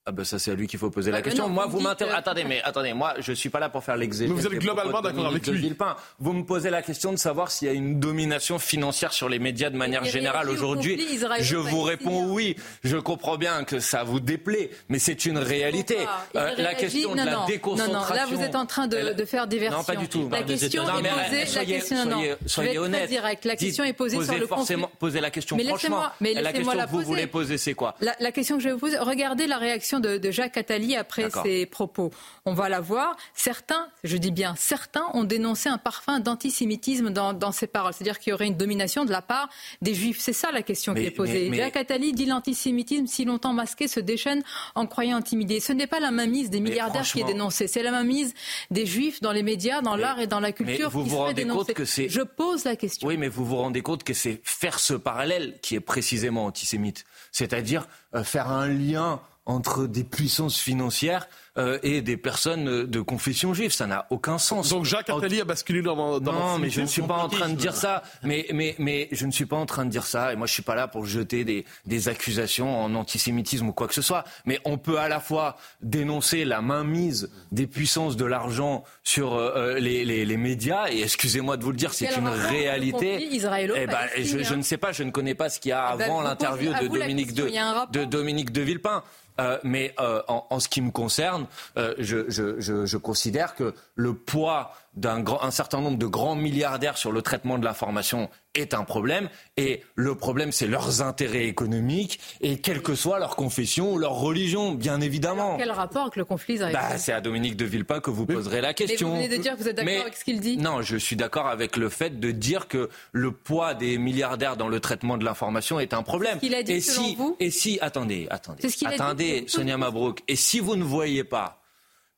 [0.06, 1.50] Ah ben ça c'est à lui qu'il faut poser la bah, question.
[1.50, 2.16] moi vous m'interrogez.
[2.18, 4.34] Attendez mais attendez moi je suis pas là pour faire l'exégèse.
[4.34, 5.60] Vous êtes globalement d'accord avec lui.
[5.60, 5.96] Villepin.
[6.20, 9.40] Vous me posez la question de savoir s'il y a une domination financière sur les
[9.40, 11.00] médias de manière générale aujourd'hui.
[11.42, 12.56] Je vous réponds oui.
[12.84, 15.98] Je comprends bien que ça vous déplaît, mais c'est une réalité.
[16.36, 18.16] Euh, la question de la déconcentration.
[18.16, 19.80] Là vous êtes en train de, de faire diversion.
[19.80, 20.28] Non pas du tout.
[20.32, 21.46] La question est posée.
[21.46, 23.10] Soyez, la question, soyez, soyez honnête.
[23.10, 23.46] Direct.
[23.46, 26.04] La question est posée sur le forcément, Posez la question franchement.
[26.20, 28.80] Mais la question que vous voulez poser c'est quoi La question que je vais vous
[28.80, 28.98] poser.
[28.98, 32.12] Regardez la réaction de Jacques Attali après ses propos.
[32.46, 33.16] On va la voir.
[33.34, 37.94] Certains, je dis bien certains, ont dénoncé un parfum d'antisémitisme dans, dans ces paroles.
[37.94, 39.50] C'est-à-dire qu'il y aurait une domination de la part
[39.82, 40.20] des juifs.
[40.20, 41.52] C'est ça la question qui est posée.
[41.54, 44.44] Jacques Attali dit l'antisémitisme, si longtemps masqué, se déchaîne
[44.76, 45.60] en croyant intimider.
[45.60, 47.68] Ce n'est pas la mainmise des milliardaires qui est dénoncée.
[47.68, 48.34] C'est la mainmise
[48.72, 51.46] des juifs dans les médias, dans l'art et dans la culture vous qui vous rendez
[51.46, 52.10] compte que c'est.
[52.10, 53.08] Je pose la question.
[53.08, 57.06] Oui, mais vous vous rendez compte que c'est faire ce parallèle qui est précisément antisémite.
[57.32, 61.28] C'est-à-dire euh, faire un lien entre des puissances financières
[61.60, 63.72] euh, et des personnes de confession juive.
[63.72, 64.70] Ça n'a aucun sens.
[64.70, 67.50] Donc Jacques Attali a basculé dans, dans Non, mais je ne suis pas en train
[67.50, 68.02] de dire ça.
[68.24, 70.32] Mais, mais, mais je ne suis pas en train de dire ça.
[70.32, 73.88] Et moi, je suis pas là pour jeter des, des accusations en antisémitisme ou quoi
[73.88, 74.24] que ce soit.
[74.46, 79.54] Mais on peut à la fois dénoncer la mainmise des puissances de l'argent sur euh,
[79.56, 80.90] euh, les, les, les, médias.
[80.90, 83.30] Et excusez-moi de vous le dire, c'est une réalité.
[83.32, 84.92] Eh ben, je, je, ne sais pas.
[84.92, 87.50] Je ne connais pas ce qu'il y a eh ben, avant l'interview de Dominique de,
[87.92, 89.04] de Dominique de Villepin.
[89.40, 94.74] Euh, mais euh, en, en, ce qui me concerne, je, je, considère que le poids
[95.00, 99.30] d'un un certain nombre de grands milliardaires sur le traitement de l'information est un problème.
[99.58, 104.14] Et le problème, c'est leurs intérêts économiques et quelle que soit leur confession ou leur
[104.14, 105.58] religion, bien évidemment.
[105.58, 108.74] quel rapport avec le conflit bah, C'est à Dominique de Villepin que vous poserez la
[108.74, 109.10] question.
[109.10, 110.98] Mais vous venez de dire que vous êtes d'accord avec ce qu'il dit Non, je
[110.98, 115.18] suis d'accord avec le fait de dire que le poids des milliardaires dans le traitement
[115.18, 116.40] de l'information est un problème.
[116.42, 120.36] Il a dit et selon si, vous et si, attendez, attendez, attendez, Sonia Mabrouk, et
[120.36, 121.59] si vous ne voyez pas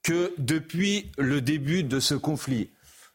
[0.04, 2.72] que depuis le début de ce conflit,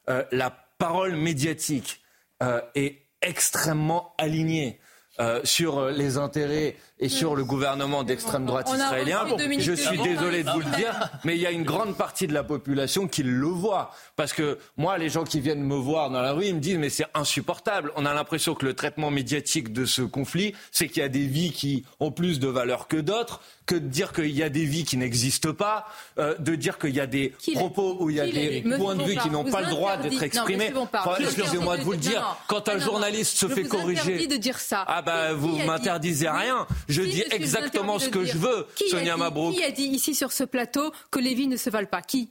[0.08, 2.02] euh, la parole médiatique
[2.42, 4.78] euh, est extrêmement alignée
[5.18, 9.24] euh, sur les intérêts et sur le gouvernement d'extrême droite israélien.
[9.58, 12.32] je suis désolé de vous le dire, mais il y a une grande partie de
[12.32, 13.90] la population qui le voit.
[14.16, 16.78] Parce que moi, les gens qui viennent me voir dans la rue, ils me disent
[16.78, 17.92] mais c'est insupportable.
[17.96, 21.26] On a l'impression que le traitement médiatique de ce conflit, c'est qu'il y a des
[21.26, 24.64] vies qui ont plus de valeur que d'autres, que de dire qu'il y a des
[24.64, 25.86] vies qui n'existent pas,
[26.18, 29.02] euh, de dire qu'il y a des propos où il y a des points de
[29.02, 30.72] vue qui n'ont pas le droit d'être exprimés.
[31.18, 32.36] Excusez-moi de vous le dire.
[32.46, 34.84] Quand un journaliste se fait corriger, de dire ça.
[34.86, 36.66] Ah bah vous m'interdisez rien.
[36.88, 39.54] Je dis exactement ce que je veux, Sonia Mabrouk.
[39.54, 42.02] Qui a dit ici sur ce plateau que les vies ne se valent pas?
[42.02, 42.30] Qui?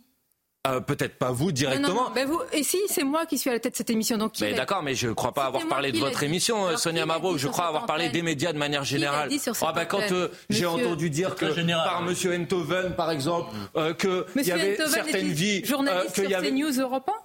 [0.67, 2.09] Euh, Peut-être pas vous directement.
[2.15, 4.17] Ben vous, et si, c'est moi qui suis à la tête de cette émission.
[4.17, 7.37] Donc d'accord, mais je ne crois pas avoir parlé de votre émission, Sonia Mabrouk.
[7.37, 9.29] Je crois avoir parlé des médias de manière générale.
[9.61, 11.45] Ah ben, quand euh, j'ai entendu dire que
[11.85, 17.09] par Monsieur Enthoven, par exemple, euh, qu'il y avait certaines vies, journaliste sur CNews Europe
[17.09, 17.24] 1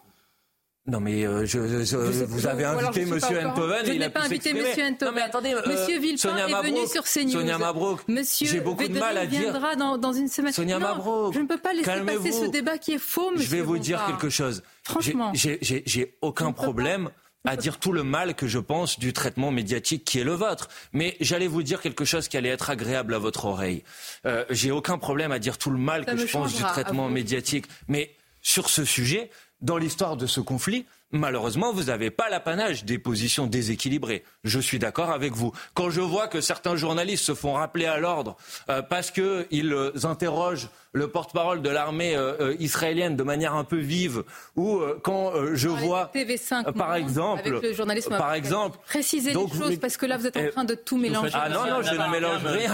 [0.87, 3.85] non mais euh, je, je, vous avez invité Monsieur Enthoven.
[3.85, 5.15] Je n'ai pas invité Monsieur Enthoven.
[5.15, 7.33] Mais attendez, euh, Monsieur Villepin est venu sur CNews.
[7.33, 8.01] Sonia Mabrouk.
[8.09, 9.41] Monsieur j'ai beaucoup de mal à dire.
[9.41, 10.53] viendra dans, dans une semaine.
[10.53, 11.35] Sonia non, Mabrouk.
[11.35, 13.31] Je ne peux pas laisser passer ce débat qui est faux.
[13.31, 14.63] Monsieur je vais vous dire quelque chose.
[14.83, 17.11] Franchement, j'ai aucun problème
[17.47, 20.69] à dire tout le mal que je pense du traitement médiatique qui est le vôtre.
[20.93, 23.83] Mais j'allais vous dire quelque chose qui allait être agréable à votre oreille.
[24.27, 27.67] Euh, j'ai aucun problème à dire tout le mal que je pense du traitement médiatique.
[27.89, 29.31] Mais sur ce sujet,
[29.63, 34.25] dans l'histoire de ce conflit, malheureusement, vous n'avez pas l'apanage des positions déséquilibrées.
[34.45, 35.53] Je suis d'accord avec vous.
[35.75, 38.37] Quand je vois que certains journalistes se font rappeler à l'ordre
[38.69, 43.77] euh, parce qu'ils interrogent le porte-parole de l'armée euh, euh, israélienne de manière un peu
[43.77, 44.25] vive,
[44.57, 49.49] ou euh, quand je vois, TV5 par exemple, avec le journalisme par exemple, précisez les
[49.49, 51.31] choses parce que là vous êtes en train de tout mélanger.
[51.33, 52.73] Ah non non, je ne mélange rien.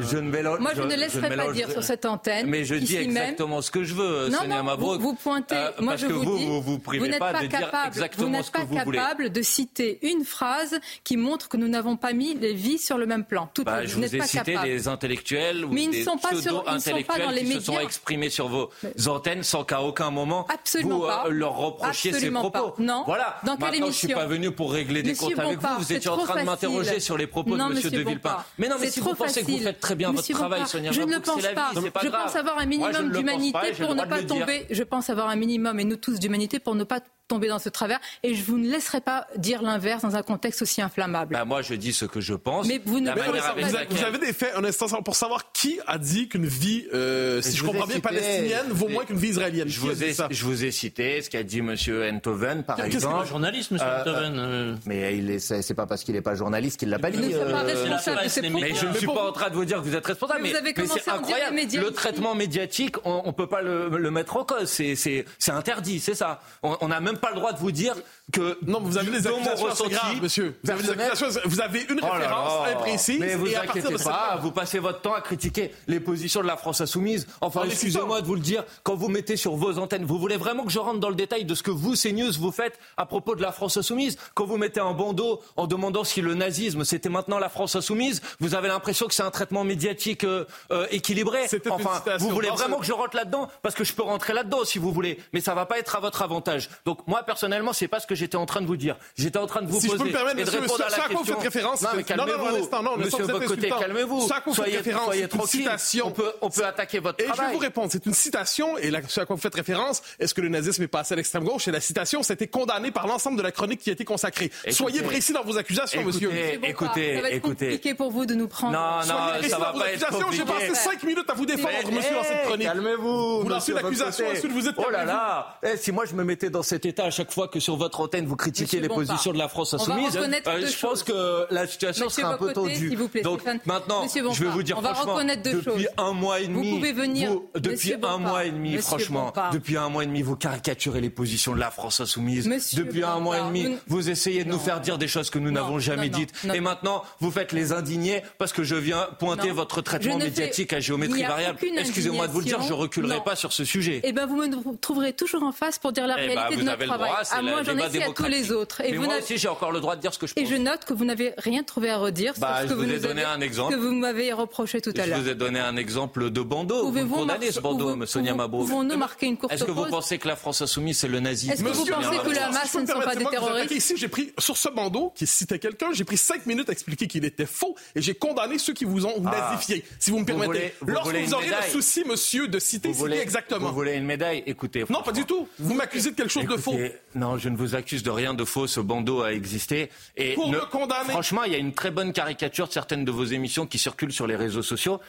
[0.00, 0.58] Je ne mélange.
[0.58, 2.48] Moi je ne laisserai pas dire sur cette antenne.
[2.48, 5.00] Mais je dis exactement ce que je veux, Sonia Mabrouk.
[5.00, 5.68] Vous, pointez.
[5.80, 9.30] moi je vous, dis, vous, vous, vous n'êtes pas, pas capable, vous n'êtes pas capable
[9.30, 13.06] de citer une phrase qui montre que nous n'avons pas mis les vies sur le
[13.06, 13.48] même plan.
[13.54, 18.30] Tout bah, je vous ai cité des intellectuels ou des pseudo-intellectuels qui se sont exprimés
[18.30, 18.70] sur vos
[19.06, 20.46] antennes sans qu'à aucun moment
[20.82, 22.74] vous euh, leur reprochiez ces propos.
[22.78, 23.04] Non.
[23.06, 23.36] Voilà.
[23.44, 25.68] Dans quelle Maintenant, je suis pas venu pour régler des comptes avec vous.
[25.78, 28.44] Vous étiez en train de m'interroger sur les propos de Monsieur de Villepin.
[28.58, 31.02] Mais non, mais si vous pensez que vous faites très bien votre travail, Sonia je
[31.02, 31.70] ne pense pas.
[32.02, 34.66] Je pense avoir un minimum d'humanité pour ne pas tomber.
[34.70, 37.68] Je pense avoir un minimum et nous tous d'humanité pour ne pas tomber dans ce
[37.68, 41.34] travers et je vous ne laisserai pas dire l'inverse dans un contexte aussi inflammable.
[41.34, 42.66] Bah moi, je dis ce que je pense.
[42.66, 46.46] Mais vous ne vous, avez, des faits, un instant, pour savoir qui a dit qu'une
[46.46, 49.68] vie, euh, si je, comprends bien, palestinienne vaut moins qu'une vie israélienne.
[49.68, 51.74] Je vous, ai, je vous ai cité ce qu'a dit M.
[52.14, 53.14] Enthoven, par exemple.
[53.14, 53.78] C'est pas journaliste, M.
[53.80, 54.34] Euh, Enthoven.
[54.38, 54.76] Euh.
[54.86, 57.18] Mais il c'est pas parce qu'il n'est pas journaliste qu'il l'a pas dit.
[57.18, 58.20] Pas responsable
[58.52, 60.40] Mais je ne suis pas en train de vous dire que vous êtes responsable.
[60.42, 60.52] Mais,
[60.86, 61.56] c'est incroyable.
[61.56, 64.68] Le traitement médiatique, on ne peut pas le, mettre en cause.
[64.68, 66.40] C'est interdit, c'est ça.
[66.62, 67.94] On n'a même pas le droit de vous dire
[68.32, 70.54] que non, vous avez des accusations graves, monsieur.
[70.62, 71.08] Vous avez,
[71.44, 73.20] vous avez une oh référence imprécise.
[73.20, 76.56] Mais vous et inquiétez pas, vous passez votre temps à critiquer les positions de la
[76.56, 77.26] France insoumise.
[77.40, 80.64] Enfin, excusez-moi de vous le dire, quand vous mettez sur vos antennes, vous voulez vraiment
[80.64, 83.34] que je rentre dans le détail de ce que vous, CNews, vous faites à propos
[83.34, 84.18] de la France insoumise?
[84.34, 88.20] Quand vous mettez un bandeau en demandant si le nazisme c'était maintenant la France insoumise,
[88.40, 91.46] vous avez l'impression que c'est un traitement médiatique euh, euh, équilibré?
[91.70, 93.48] Enfin, vous voulez vraiment que je rentre là-dedans?
[93.62, 96.00] Parce que je peux rentrer là-dedans si vous voulez, mais ça va pas être à
[96.00, 96.68] votre avantage.
[96.84, 98.96] Donc moi, personnellement, c'est pas ce que j'étais en train de vous dire.
[99.16, 100.90] J'étais en train de vous si poser je peux me permettre, et de répondre à
[100.90, 101.18] la question.
[101.18, 101.82] Vous faites référence.
[101.82, 102.68] Non, mais calmez-vous.
[102.72, 104.28] Non, non, monsieur Bocoté, calmez-vous.
[104.52, 105.60] Soyez, soyez tranquille.
[105.62, 106.06] Citation.
[106.06, 107.44] On peut, on peut attaquer votre et travail.
[107.44, 107.88] Et je vais vous répondre.
[107.90, 108.78] C'est une citation.
[108.78, 111.44] Et là, à quoi vous faites référence, est-ce que le nazisme est passé à l'extrême
[111.44, 111.68] gauche?
[111.68, 114.50] Et la citation, été condamné par l'ensemble de la chronique qui a été consacrée.
[114.70, 116.30] soyez précis dans vos accusations, monsieur.
[116.62, 117.66] Écoutez, ça va être écoutez.
[117.66, 118.72] compliqué pour vous de nous prendre.
[118.72, 120.36] Non, non, ça va pas être compliqué.
[120.36, 122.66] J'ai passé 5 minutes à vous défendre, monsieur, dans cette chronique.
[122.66, 123.42] Calmez-vous.
[123.42, 124.30] Vous lancez l'accusation.
[124.30, 125.58] Est-ce que vous êtes Oh là là.
[125.62, 128.00] Eh, si moi je me mettais dans cet état à chaque fois que sur votre
[128.26, 132.24] vous critiquez les positions de la France insoumise, euh, je pense que la situation serait
[132.24, 132.96] un peu tendue.
[133.22, 137.30] Donc maintenant, je vais vous dire franchement, depuis un mois et demi, vous pouvez venir,
[137.54, 141.54] depuis un mois et demi, franchement, depuis un mois et demi, vous caricaturez les positions
[141.54, 142.48] de la France insoumise.
[142.74, 145.50] depuis un mois et demi, vous essayez de nous faire dire des choses que nous
[145.50, 146.32] n'avons jamais dites.
[146.54, 150.80] Et maintenant, vous faites les indignés parce que je viens pointer votre traitement médiatique à
[150.80, 151.58] géométrie variable.
[151.76, 154.00] Excusez-moi de vous le dire, je reculerai pas sur ce sujet.
[154.04, 157.10] Eh bien, vous me trouverez toujours en face pour dire la réalité de notre travail.
[157.30, 158.80] À moi, j'en ai à tous les autres.
[158.82, 160.42] Et moi aussi, j'ai encore le droit de dire ce que je pense.
[160.42, 162.92] Et je note que vous n'avez rien trouvé à redire bah, ce que vous, vous
[162.92, 163.74] ai donné un exemple.
[163.74, 165.18] que vous m'avez reproché tout à l'heure.
[165.18, 166.86] Je vous ai donné un exemple de bandeau.
[166.86, 170.28] Pouvez-vous condamner ce bandeau, Sonia Mabrouk Pouvons-nous marquer une courte Est-ce que vous pensez que
[170.28, 173.00] la France insoumise, c'est le nazisme Est-ce que vous pensez que le Hamas ne sont
[173.00, 176.46] pas des terroristes Ici, j'ai pris, sur ce bandeau, qui citait quelqu'un, j'ai pris cinq
[176.46, 179.50] minutes à expliquer qu'il était faux et j'ai condamné ceux qui vous ont ah.
[179.50, 180.74] nazifié, si vous me permettez.
[180.86, 183.68] Lorsque vous aurez le souci, monsieur, de citer, exactement.
[183.68, 184.42] Vous voulez une médaille?
[184.46, 184.84] Écoutez.
[184.88, 185.48] Non, pas du tout.
[185.58, 186.74] Vous m'accusez de quelque chose de faux.
[187.14, 188.66] Non, je ne vous accuse de rien de faux.
[188.66, 189.90] Ce bandeau a existé.
[190.16, 191.10] Et Pour me condamner.
[191.10, 194.12] Franchement, il y a une très bonne caricature de certaines de vos émissions qui circulent
[194.12, 195.00] sur les réseaux sociaux.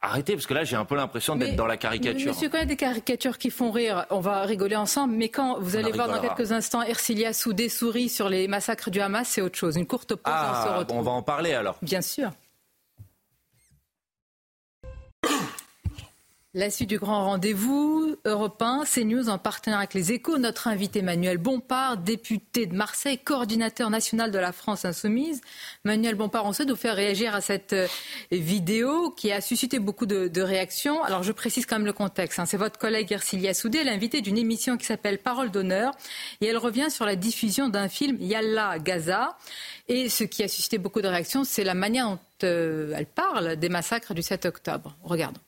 [0.00, 2.28] Arrêtez, parce que là, j'ai un peu l'impression d'être dans la caricature.
[2.28, 5.28] Monsieur, quand il y a des caricatures qui font rire, on va rigoler ensemble, mais
[5.28, 9.00] quand vous allez voir dans quelques instants Ercilia sous des souris sur les massacres du
[9.00, 9.76] Hamas, c'est autre chose.
[9.76, 10.98] Une courte pause, ah, on se retrouve.
[10.98, 11.78] on va en parler alors.
[11.82, 12.30] Bien sûr.
[16.54, 20.38] La suite du grand rendez-vous européen, CNews en partenariat avec les échos.
[20.38, 25.42] Notre invité Manuel Bompard, député de Marseille, coordinateur national de la France Insoumise.
[25.84, 27.86] Manuel Bompard, on souhaite vous faire réagir à cette euh,
[28.30, 31.04] vidéo qui a suscité beaucoup de, réactions.
[31.04, 32.38] Alors je précise quand même le contexte.
[32.38, 32.46] Hein.
[32.46, 35.92] C'est votre collègue Ercilia Soudé, l'invité d'une émission qui s'appelle Parole d'honneur.
[36.40, 39.36] Et elle revient sur la diffusion d'un film Yalla Gaza.
[39.86, 43.56] Et ce qui a suscité beaucoup de réactions, c'est la manière dont euh, elle parle
[43.56, 44.96] des massacres du 7 octobre.
[45.02, 45.40] Regardons.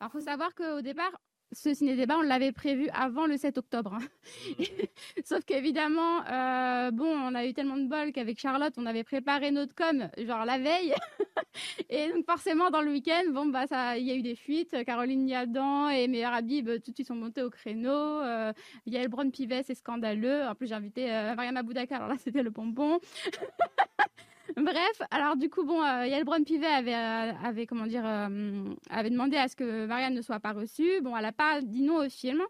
[0.00, 1.12] Alors, faut savoir qu'au départ,
[1.52, 3.94] ce ciné-débat, on l'avait prévu avant le 7 octobre.
[3.94, 4.58] Hein.
[5.24, 9.50] Sauf qu'évidemment, euh, bon, on a eu tellement de bol qu'avec Charlotte, on avait préparé
[9.52, 10.92] notre com, genre la veille.
[11.88, 14.84] et donc, forcément, dans le week-end, bon, bah, ça, il y a eu des fuites.
[14.84, 17.90] Caroline Niadan et Meilleur Habib, tout de suite, sont montés au créneau.
[17.90, 18.52] Euh,
[18.86, 20.42] Yael Brown-Pivet, c'est scandaleux.
[20.44, 22.98] En plus, j'ai invité euh, Mariam Aboudaka, alors là, c'était le bonbon.
[24.56, 29.10] Bref, alors du coup, bon, euh, Yael Pivet avait, euh, avait, comment dire, euh, avait
[29.10, 31.00] demandé à ce que Marianne ne soit pas reçue.
[31.02, 32.42] Bon, elle n'a pas dit non au film.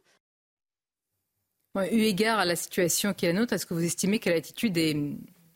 [1.76, 4.76] eu égard à la situation qui est la nôtre, est-ce que vous estimez que l'attitude
[4.76, 4.96] est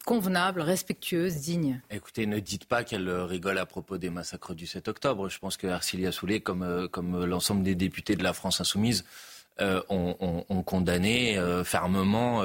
[0.07, 1.81] convenable, respectueuse, digne?
[1.90, 5.29] Écoutez, ne dites pas qu'elle rigole à propos des massacres du 7 octobre.
[5.29, 9.05] Je pense que Arcilia Soulet, comme, euh, comme l'ensemble des députés de la France insoumise,
[9.61, 12.42] euh, ont, condamné euh, fermement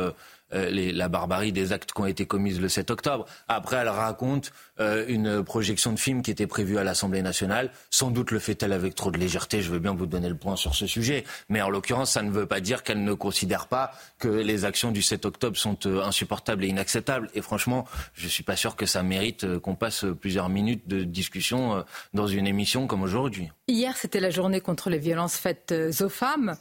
[0.52, 3.26] la barbarie des actes qui ont été commis le 7 octobre.
[3.48, 7.72] Après, elle raconte euh, une projection de film qui était prévue à l'Assemblée nationale.
[7.90, 9.62] Sans doute le fait-elle avec trop de légèreté.
[9.62, 11.24] Je veux bien vous donner le point sur ce sujet.
[11.48, 14.92] Mais en l'occurrence, ça ne veut pas dire qu'elle ne considère pas que les actions
[14.92, 17.30] du 7 octobre sont euh, insupportables et inacceptables.
[17.34, 20.88] Et franchement, je ne suis pas sûr que ça mérite euh, qu'on passe plusieurs minutes
[20.88, 23.50] de discussion dans une émission comme aujourd'hui.
[23.68, 26.56] Hier, c'était la journée contre les violences faites aux femmes.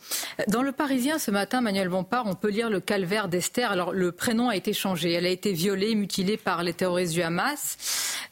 [0.48, 3.73] Dans le Parisien, ce matin, Manuel Bompard, on peut lire le calvaire d'Esther.
[3.74, 5.10] Alors, le prénom a été changé.
[5.10, 7.76] Elle a été violée, mutilée par les terroristes du Hamas.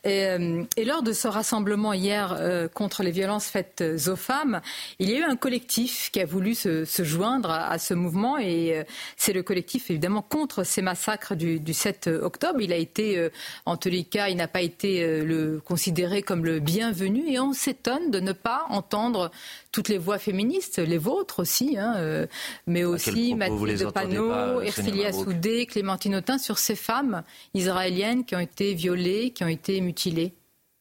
[0.07, 4.61] Euh, et, lors de ce rassemblement hier euh, contre les violences faites aux femmes,
[4.98, 8.78] il y a eu un collectif qui a voulu se, joindre à, ce mouvement et
[8.78, 8.85] euh,
[9.16, 12.61] c'est le collectif évidemment contre ces massacres du, 7 octobre.
[12.61, 13.28] Il a été,
[13.66, 17.52] en tous les cas, il n'a pas été le, considéré comme le bienvenu et on
[17.52, 19.31] s'étonne de ne pas entendre
[19.70, 22.26] toutes les voix féministes, les vôtres aussi, hein,
[22.66, 27.22] mais aussi Mathilde Panot, Ercilia Soudé, Clémentine Autain, sur ces femmes
[27.54, 30.34] israéliennes qui ont été violées, qui ont été mutilés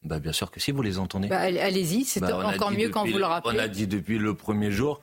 [0.04, 1.28] bah, Bien sûr que si, vous les entendez.
[1.30, 3.56] Bah, allez-y, c'est bah, encore mieux quand vous le rappelez.
[3.56, 5.02] On a dit depuis le premier jour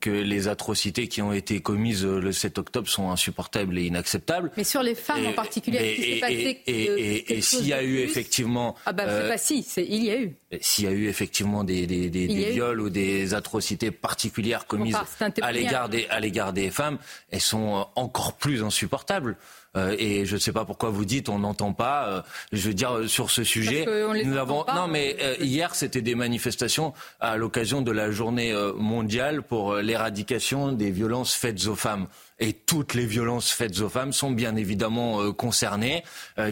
[0.00, 4.50] que les atrocités qui ont été commises euh, le 7 octobre sont insupportables et inacceptables.
[4.56, 8.76] Mais sur les femmes en particulier, et, passé et, s'il y a eu effectivement...
[8.86, 10.36] Ah bah euh, pas si, il y a eu.
[10.60, 14.96] S'il y a eu effectivement des, des, des, viols ou des atrocités particulières commises
[15.42, 16.98] à l'égard des, à l'égard des femmes,
[17.30, 19.36] elles sont euh, encore plus insupportables.
[19.76, 22.08] Euh, et je ne sais pas pourquoi vous dites on n'entend pas.
[22.08, 23.86] Euh, je veux dire euh, sur ce sujet,
[24.24, 29.76] nous avons non mais hier c'était des manifestations à l'occasion de la journée mondiale pour
[29.76, 32.06] l'éradication des violences faites aux femmes.
[32.38, 36.04] Et toutes les violences faites aux femmes sont bien évidemment concernées,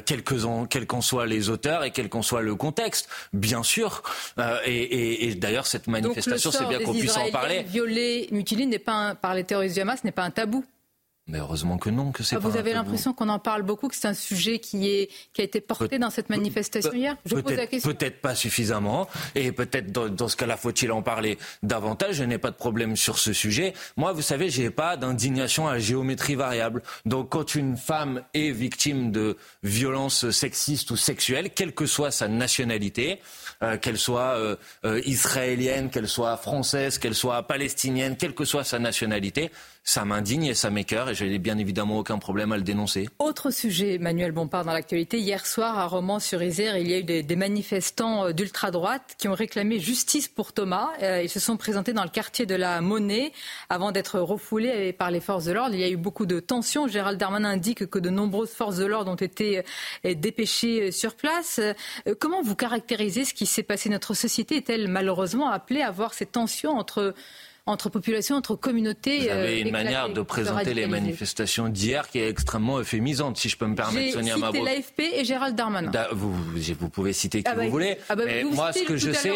[0.07, 4.03] quels qu'en soient les auteurs et quel qu'en soit le contexte, bien sûr.
[4.65, 7.65] et, et, d'ailleurs, cette manifestation, c'est bien qu'on puisse en parler.
[7.69, 10.65] Violé, mutilé n'est pas par les terroristes du Hamas n'est pas un tabou.
[11.27, 13.97] Mais heureusement que non, que c'est ah, Vous avez l'impression qu'on en parle beaucoup, que
[13.97, 17.17] c'est un sujet qui, est, qui a été porté dans cette manifestation hier?
[17.25, 17.91] Je pose la question.
[17.91, 22.17] Peut-être pas suffisamment, et peut-être dans, ce cas-là, faut-il en parler davantage?
[22.17, 23.73] Je n'ai pas de problème sur ce sujet.
[23.97, 26.83] Moi, vous savez, j'ai pas d'indignation à géométrie variable.
[27.07, 32.29] Donc, quand une femme est victime de violences sexistes ou sexuelles, quelle que soit sa
[32.29, 33.21] nationalité,
[33.63, 38.65] euh, qu'elle soit euh, euh, israélienne, qu'elle soit française, qu'elle soit palestinienne, quelle que soit
[38.65, 39.51] sa nationalité,
[39.85, 43.07] ça m'indigne et ça m'écœure et je n'ai bien évidemment aucun problème à le dénoncer.
[43.18, 45.18] Autre sujet, Manuel Bompard, dans l'actualité.
[45.18, 50.27] Hier soir, à Romans-sur-Isère, il y a eu des, manifestants d'ultra-droite qui ont réclamé justice
[50.27, 50.88] pour Thomas.
[51.23, 53.33] Ils se sont présentés dans le quartier de la Monnaie
[53.68, 55.75] avant d'être refoulés par les forces de l'ordre.
[55.75, 56.88] Il y a eu beaucoup de tensions.
[56.88, 59.64] Gérald Darmanin indique que de nombreuses forces de l'ordre ont été
[60.05, 61.61] dépêchées sur place.
[62.20, 63.90] Comment vous caractérisez ce qui s'est passé?
[63.90, 67.14] Notre société est-elle malheureusement appelée à voir ces tensions entre
[67.66, 69.20] entre populations, entre communautés.
[69.20, 73.57] Vous avez une manière de présenter les manifestations d'hier qui est extrêmement euphémisante, si je
[73.57, 74.66] peux me permettre, Sonia Mabrouk.
[74.66, 75.90] J'ai l'AFP et Gérald Darmanin.
[76.12, 77.96] vous, vous, pouvez citer qui ah bah, vous voulez.
[78.09, 79.33] Ah bah, mais moi, ce que je sais,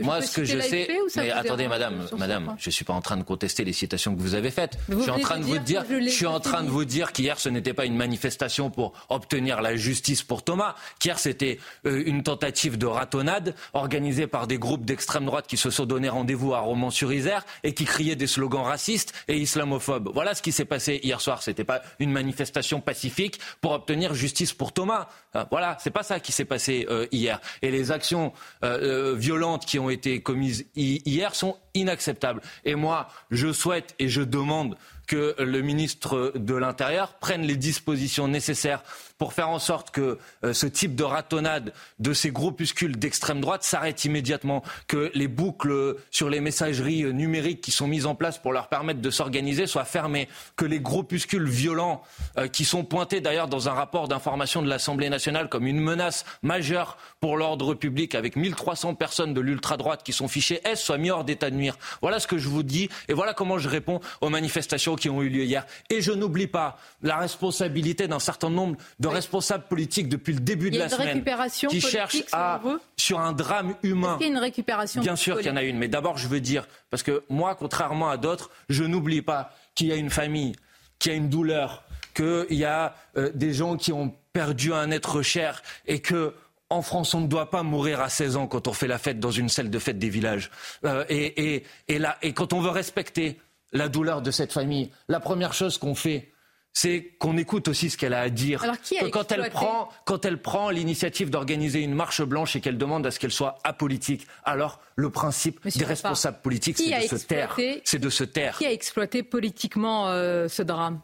[0.00, 3.22] moi, ce que je sais, mais attendez, madame, madame, je suis pas en train de
[3.22, 4.76] contester les citations que vous avez faites.
[4.88, 7.38] je suis en train de vous dire, je, suis en train de vous dire qu'hier,
[7.38, 10.74] ce n'était pas une manifestation pour obtenir la justice pour Thomas.
[10.98, 15.70] Qu'hier, c'était euh, une tentative de ratonnade organisée par des groupes d'extrême droite qui se
[15.70, 20.10] sont donné rendez-vous à Romans-sur-Isère et qui criait des slogans racistes et islamophobes.
[20.12, 21.42] Voilà ce qui s'est passé hier soir.
[21.42, 25.08] C'était pas une manifestation pacifique pour obtenir justice pour Thomas.
[25.36, 27.40] Euh, voilà, c'est pas ça qui s'est passé euh, hier.
[27.62, 28.32] Et les actions
[28.64, 32.40] euh, violentes qui ont été commises hier sont inacceptables.
[32.64, 38.28] Et moi, je souhaite et je demande que le ministre de l'Intérieur prenne les dispositions
[38.28, 38.82] nécessaires
[39.18, 43.62] pour faire en sorte que euh, ce type de ratonnade de ces groupuscules d'extrême droite
[43.62, 48.52] s'arrête immédiatement, que les boucles sur les messageries numériques qui sont mises en place pour
[48.52, 52.02] leur permettre de s'organiser soient fermées, que les groupuscules violents
[52.38, 56.24] euh, qui sont pointés d'ailleurs dans un rapport d'information de l'Assemblée nationale comme une menace
[56.42, 61.08] majeure pour l'ordre public avec 1300 personnes de l'ultra-droite qui sont fichées S soient mis
[61.08, 61.78] hors d'état de nuire.
[62.00, 65.22] Voilà ce que je vous dis et voilà comment je réponds aux manifestations qui ont
[65.22, 65.64] eu lieu hier.
[65.88, 70.72] Et je n'oublie pas la responsabilité d'un certain nombre de responsables politiques depuis le début
[70.72, 71.24] de la semaine
[71.70, 72.60] qui cherchent à,
[72.96, 74.16] sur un drame humain.
[74.18, 76.26] Il y a une récupération Bien sûr qu'il y en a une, mais d'abord je
[76.26, 80.10] veux dire, parce que moi, contrairement à d'autres, je n'oublie pas qu'il y a une
[80.10, 80.56] famille,
[80.98, 84.90] qu'il y a une douleur, qu'il y a euh, des gens qui ont perdu un
[84.90, 86.34] être cher et que
[86.72, 89.20] en France, on ne doit pas mourir à 16 ans quand on fait la fête
[89.20, 90.50] dans une salle de fête des villages.
[90.84, 93.38] Euh, et, et, là, et quand on veut respecter
[93.72, 96.32] la douleur de cette famille, la première chose qu'on fait,
[96.72, 98.64] c'est qu'on écoute aussi ce qu'elle a à dire.
[98.64, 102.60] Alors, qui a quand elle prend, quand elle prend l'initiative d'organiser une marche blanche et
[102.60, 107.02] qu'elle demande à ce qu'elle soit apolitique, alors le principe Monsieur des responsables politiques, c'est
[107.02, 107.56] de se taire.
[107.84, 108.56] C'est de se taire.
[108.56, 111.00] Qui a exploité politiquement euh, ce drame?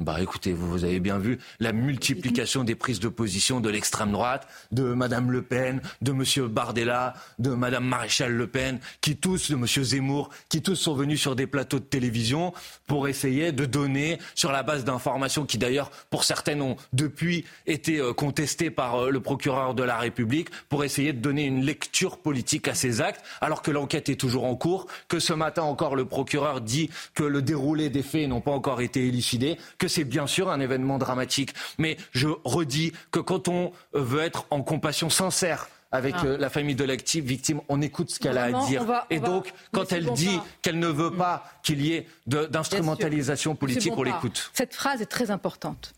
[0.00, 4.48] Bah écoutez, vous, avez bien vu la multiplication des prises de position de l'extrême droite,
[4.72, 9.56] de Madame Le Pen, de Monsieur Bardella, de Madame Maréchal Le Pen, qui tous, de
[9.56, 12.54] Monsieur Zemmour, qui tous sont venus sur des plateaux de télévision
[12.86, 17.98] pour essayer de donner, sur la base d'informations qui d'ailleurs, pour certaines, ont depuis été
[17.98, 22.16] euh, contestées par euh, le procureur de la République, pour essayer de donner une lecture
[22.16, 25.94] politique à ces actes, alors que l'enquête est toujours en cours, que ce matin encore
[25.94, 30.04] le procureur dit que le déroulé des faits n'ont pas encore été élucidés, que c'est
[30.04, 31.52] bien sûr un événement dramatique.
[31.78, 36.24] Mais je redis que quand on veut être en compassion sincère avec Ah.
[36.24, 38.84] euh, la famille de la victime, on écoute ce qu'elle a à dire.
[38.84, 43.54] va- Et va- donc, quand elle dit qu'elle ne veut pas qu'il y ait d'instrumentalisation
[43.56, 44.50] politique, on l'écoute.
[44.54, 45.92] Cette phrase est très importante.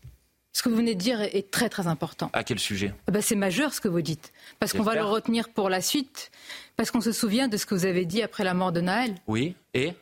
[0.55, 2.29] Ce que vous venez de dire est très très important.
[2.33, 2.93] À quel sujet?
[3.07, 4.31] Ah ben, c'est majeur ce que vous dites.
[4.59, 6.29] Parce qu'on va le retenir pour la suite.
[6.75, 9.15] Parce qu'on se souvient de ce que vous avez dit après la mort de Naël.
[9.27, 9.55] Oui.
[9.73, 9.93] Et?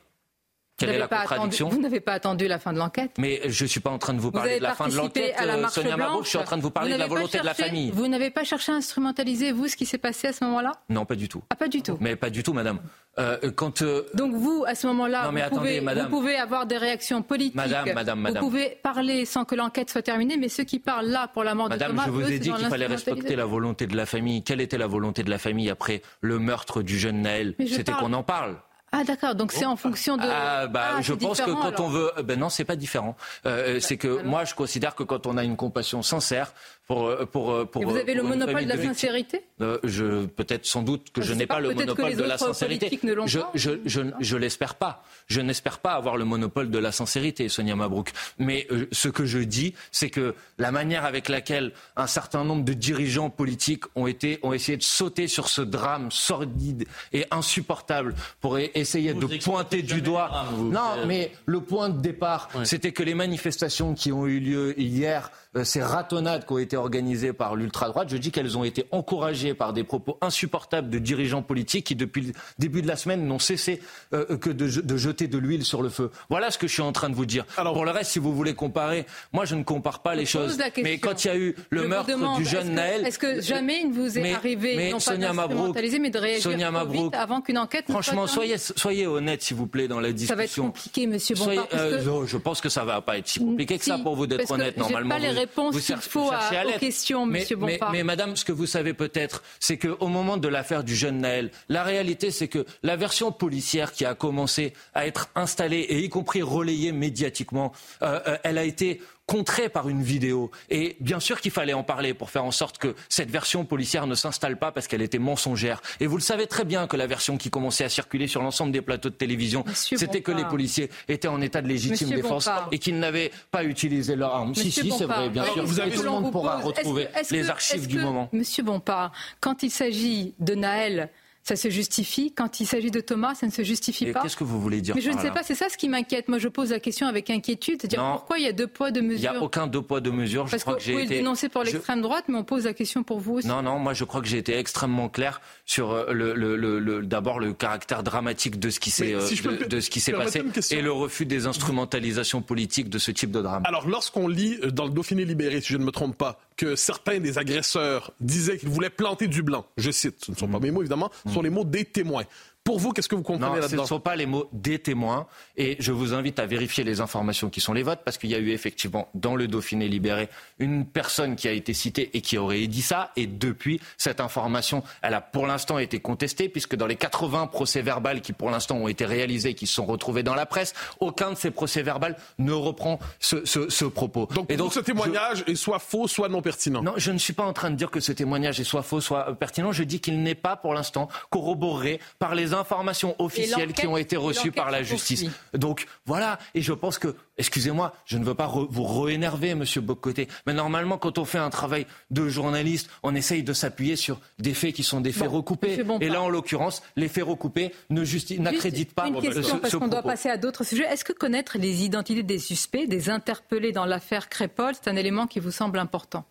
[0.82, 2.78] Quelle Vous est n'avez la pas attendu- contradiction Vous n'avez pas attendu la fin de
[2.80, 3.12] l'enquête.
[3.18, 5.36] Mais je ne suis pas en train de vous parler de la fin de l'enquête,
[5.38, 6.24] la euh, Sonia Mabrouk.
[6.24, 7.92] Je suis en train de vous parler de la volonté de la famille.
[7.92, 10.72] Vous n'avez pas cherché à instrumentaliser, vous, ce qui s'est passé à ce moment-là?
[10.90, 11.44] Non, pas du tout.
[11.50, 11.98] Ah, pas du tout.
[12.00, 12.80] Mais pas du tout, madame.
[13.20, 16.06] Euh, quand euh, Donc vous, à ce moment-là, vous, pouvez, madame.
[16.06, 17.56] vous pouvez avoir des réactions politiques.
[17.56, 18.42] Madame, madame, madame.
[18.44, 21.54] Vous pouvez parler sans que l'enquête soit terminée, mais ceux qui parlent là pour la
[21.54, 24.06] mort Madame, de Thomas, je vous ai dit qu'il fallait respecter la volonté de la
[24.06, 24.44] famille.
[24.44, 27.54] Quelle était la volonté de la famille après le meurtre du jeune Naël?
[27.68, 28.56] C'était qu'on en parle.
[28.94, 30.24] Ah d'accord, donc c'est en fonction de...
[30.26, 31.86] Ah, bah, Ah, je pense que quand alors.
[31.86, 33.16] on veut, ben non, c'est pas différent.
[33.46, 36.54] Euh, c'est que alors moi, je considère que quand on a une compassion sincère
[36.92, 38.78] pour euh, pour euh, pour Et vous avez euh, le pour une monopole de la
[38.84, 42.16] sincérité Euh, je peut-être sans doute que Je je n'ai pas, pas le monopole les
[42.16, 42.86] de la sincérité.
[42.88, 43.52] politiques ne l'ont Je, pas.
[43.56, 45.04] je, je, je l'espère pas.
[45.28, 48.12] Je n'espère pas avoir le monopole de la sincérité, Sonia Mabrouk.
[48.38, 52.66] Mais euh, ce que je dis, c'est que la manière avec laquelle un certain nombre
[52.66, 58.16] de dirigeants politiques ont été ont essayé de sauter sur ce drame sordide et insupportable
[58.42, 60.26] pour e- essayer Vous de pointer du doigt.
[60.26, 60.70] le drame, vous.
[60.72, 64.80] Non, Euh, mais le point de départ, c'était que les manifestations qui ont eu lieu
[64.80, 65.32] hier,
[65.64, 69.74] ces ratonnades qui ont été organisées par l'ultra-droite, je dis qu'elles ont été encouragées par
[69.74, 73.82] des propos insupportables de dirigeants politiques qui, depuis le début de la semaine, n'ont cessé
[74.14, 76.10] euh, que de, je- de jeter de l'huile sur le feu.
[76.30, 77.46] Voilà ce que je suis en train de vous dire.
[77.58, 80.58] Alors- Pour le reste, si vous voulez comparer, moi je ne compare pas les choses.
[80.82, 83.06] Mais quand il y a eu le Je meurtre demande, du jeune que- Naël...
[83.06, 86.00] Est-ce que jamais il ne vous est Mais- arrivé, mais non pas Sonia Mabrouk, d'instrumentaliser,
[86.00, 89.42] mais de réagir Sonia trop Mabrouk, vite avant qu'une enquête ne Franchement, soyez, soyez honnête,
[89.44, 90.36] s'il vous plaît, dans la Ça discussion.
[90.38, 93.40] va être compliqué, monsieur Bompard, euh, que- je pense que ça va pas être si
[93.40, 94.78] compliqué que ça pour vous d'être honnête.
[94.78, 96.80] Normalement, pas vous- réponses vous qu'il cher- faut vous cherchez à- à aux l'être.
[96.80, 97.92] questions, mais, monsieur mais- Bompard.
[97.92, 101.52] mais madame, ce que vous savez peut-être, c'est qu'au moment de l'affaire du jeune Naël,
[101.70, 106.10] la réalité, c'est que la version policière qui a commencé à être installée et y
[106.10, 107.72] compris relayée médiatiquement,
[108.02, 109.02] euh, euh, elle a été
[109.32, 110.52] contrée par une vidéo.
[110.70, 114.06] Et bien sûr qu'il fallait en parler pour faire en sorte que cette version policière
[114.06, 115.82] ne s'installe pas parce qu'elle était mensongère.
[116.02, 118.74] Et vous le savez très bien que la version qui commençait à circuler sur l'ensemble
[118.74, 122.46] des plateaux de télévision, c'était que les policiers étaient en état de légitime Monsieur défense
[122.46, 122.68] Bompard.
[122.74, 124.54] et qu'ils n'avaient pas utilisé leur arme.
[124.54, 125.66] Si, Monsieur si, c'est vrai, bien sûr.
[125.66, 128.28] vous avez- tout le monde pourra est-ce retrouver que- est-ce les archives du moment.
[128.34, 131.10] Monsieur Bompard, quand il s'agit de Naël,
[131.44, 132.32] ça se justifie.
[132.32, 134.22] Quand il s'agit de Thomas, ça ne se justifie Et pas.
[134.22, 135.90] qu'est-ce que vous voulez dire Mais je ne sais là pas, c'est ça ce qui
[135.90, 136.28] m'inquiète.
[136.28, 139.02] Moi, je pose la question avec inquiétude, c'est-à-dire pourquoi il y a deux poids, deux
[139.02, 139.32] Il n'y mesures.
[139.32, 140.46] a aucun deux poids, deux mesures.
[140.48, 141.14] Je Parce crois que que vous j'ai pouvez été.
[141.16, 143.48] le dénoncer pour je- l'extrême droite, mais on pose la question pour vous aussi.
[143.48, 146.80] Non, non, moi je crois que j'ai été extrêmement clair sur euh, le, le- le-
[146.80, 150.12] le- d'abord le caractère dramatique de ce qui s'est euh, si de, ce qui s'est
[150.14, 153.64] passé et le refus des instrumentalisations politiques de ce type de drame.
[153.66, 156.76] Alors, lorsqu'on lit euh, dans le Dauphiné libéré, si je ne me trompe pas, que
[156.76, 160.60] certains des agresseurs disaient qu'ils voulaient planter du blanc, je cite, ce ne sont pas
[160.60, 162.24] mes mots évidemment, sont les mots des témoins.
[162.64, 164.78] Pour vous, qu'est-ce que vous comprenez Non, ce là-dedans ne sont pas les mots des
[164.78, 165.26] témoins.
[165.58, 168.36] Et je vous invite à vérifier les informations qui sont les vôtres, parce qu'il y
[168.36, 172.38] a eu effectivement dans le Dauphiné libéré une personne qui a été citée et qui
[172.38, 173.12] aurait dit ça.
[173.16, 178.22] Et depuis, cette information, elle a pour l'instant été contestée, puisque dans les 80 procès-verbales
[178.22, 181.36] qui pour l'instant ont été réalisés, qui se sont retrouvés dans la presse, aucun de
[181.38, 184.28] ces procès-verbales ne reprend ce, ce- ce propos.
[184.36, 186.84] Donc, et vous, ce je- témoignage est soit faux, soit non pertinent.
[186.84, 189.02] non, je ne suis pas en train de dire que ce témoignage est soit faux,
[189.02, 189.72] soit pertinent.
[189.72, 194.18] Je dis qu'il n'est pas pour l'instant corroboré par les informations officielles qui ont été
[194.18, 195.26] reçues par la justice.
[195.54, 199.82] Donc voilà, et je pense que, excusez-moi, je ne veux pas re- vous re-énerver, Monsieur
[199.82, 204.20] Bocoté, mais normalement, quand on fait un travail de journaliste, on essaye de s'appuyer sur
[204.40, 205.80] des faits qui sont des faits Bon, recoupés.
[206.02, 208.04] Et là, en l'occurrence, les faits recoupés ne
[208.40, 210.86] n'accréditent pas Une ce- question, parce ce qu'on doit passer à d'autres sujets.
[210.86, 215.28] Est-ce que connaître les identités des suspects, des interpellés dans l'affaire Crépol, c'est un élément
[215.28, 216.26] qui vous semble important?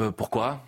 [0.00, 0.60] Euh, pourquoi?